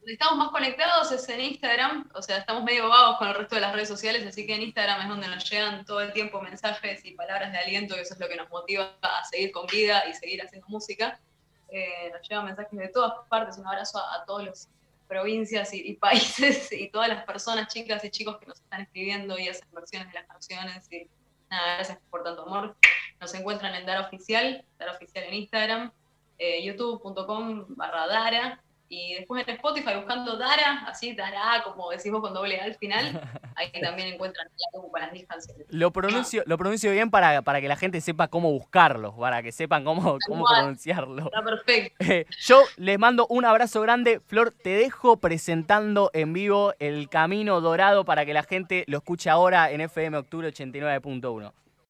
estamos 0.08 0.38
más 0.38 0.50
conectados 0.50 1.12
es 1.12 1.28
en 1.30 1.42
Instagram, 1.42 2.10
o 2.14 2.22
sea, 2.22 2.38
estamos 2.38 2.64
medio 2.64 2.90
vagos 2.90 3.18
con 3.18 3.28
el 3.28 3.36
resto 3.36 3.56
de 3.56 3.62
las 3.62 3.74
redes 3.74 3.88
sociales, 3.88 4.26
así 4.26 4.46
que 4.46 4.56
en 4.56 4.62
Instagram 4.62 5.02
es 5.02 5.08
donde 5.08 5.28
nos 5.28 5.50
llegan 5.50 5.86
todo 5.86 6.02
el 6.02 6.14
tiempo 6.14 6.42
mensajes 6.42 7.04
y 7.06 7.12
palabras 7.12 7.52
de 7.52 7.58
aliento, 7.58 7.96
y 7.96 8.00
eso 8.00 8.14
es 8.14 8.20
lo 8.20 8.28
que 8.28 8.36
nos 8.36 8.50
motiva 8.50 8.96
a 9.02 9.24
seguir 9.26 9.52
con 9.52 9.66
vida 9.68 10.04
y 10.08 10.14
seguir 10.14 10.42
haciendo 10.42 10.68
música. 10.68 11.20
Eh, 11.70 12.10
nos 12.12 12.28
llegan 12.28 12.46
mensajes 12.46 12.78
de 12.78 12.88
todas 12.90 13.28
partes, 13.28 13.58
un 13.58 13.68
abrazo 13.68 14.00
a, 14.00 14.24
todas 14.26 14.46
las 14.46 14.70
provincias 15.08 15.74
y, 15.74 15.94
países 15.94 16.72
y 16.72 16.90
todas 16.90 17.10
las 17.10 17.26
personas, 17.26 17.74
chicas 17.74 18.04
y 18.04 18.10
chicos 18.10 18.38
que 18.38 18.46
nos 18.46 18.60
están 18.60 18.82
escribiendo 18.82 19.38
y 19.38 19.48
hacen 19.48 19.68
versiones 19.72 20.10
de 20.10 20.14
las 20.20 20.28
canciones 20.28 20.92
y 20.92 21.08
nada, 21.50 21.76
gracias 21.76 22.00
por 22.10 22.24
tanto 22.24 22.44
amor. 22.44 22.76
Nos 23.20 23.34
encuentran 23.34 23.74
en 23.76 23.86
Dara 23.86 24.02
Oficial, 24.02 24.66
Dara 24.78 24.92
Oficial 24.92 25.24
en 25.26 25.34
Instagram, 25.34 25.92
eh, 26.38 26.64
youtube.com 26.64 27.66
barra 27.70 28.08
Dara, 28.08 28.62
y 28.88 29.16
después 29.16 29.48
en 29.48 29.56
Spotify 29.56 29.96
buscando 29.96 30.38
Dara, 30.38 30.84
así 30.88 31.14
Dara, 31.16 31.64
como 31.64 31.90
decimos 31.90 32.22
con 32.22 32.34
doble 32.34 32.60
A 32.62 32.66
al 32.66 32.76
final, 32.76 33.22
ahí 33.56 33.72
también 33.82 34.14
encuentran 34.14 34.48
la 34.48 34.82
para 34.92 35.10
10 35.10 35.28
canciones. 35.28 35.68
Lo 35.70 35.92
pronuncio, 35.92 36.44
lo 36.46 36.58
pronuncio 36.58 36.92
bien 36.92 37.10
para, 37.10 37.42
para 37.42 37.62
que 37.62 37.68
la 37.68 37.76
gente 37.76 38.02
sepa 38.02 38.28
cómo 38.28 38.52
buscarlo, 38.52 39.16
para 39.18 39.42
que 39.42 39.52
sepan 39.52 39.84
cómo, 39.84 40.18
cómo 40.28 40.46
pronunciarlo. 40.46 41.26
Está 41.26 41.44
perfecto. 41.44 41.96
Eh, 42.00 42.26
yo 42.40 42.64
les 42.78 43.00
mando 43.00 43.26
un 43.30 43.46
abrazo 43.46 43.82
grande. 43.82 44.20
Flor, 44.20 44.52
te 44.52 44.70
dejo 44.70 45.18
presentando 45.18 46.12
en 46.14 46.34
vivo 46.34 46.74
El 46.80 47.10
Camino 47.10 47.62
Dorado 47.62 48.06
para 48.06 48.26
que 48.26 48.34
la 48.34 48.44
gente 48.44 48.84
lo 48.88 48.98
escuche 48.98 49.30
ahora 49.30 49.72
en 49.72 49.82
FM 49.82 50.18
Octubre 50.18 50.48
89.1. 50.48 51.52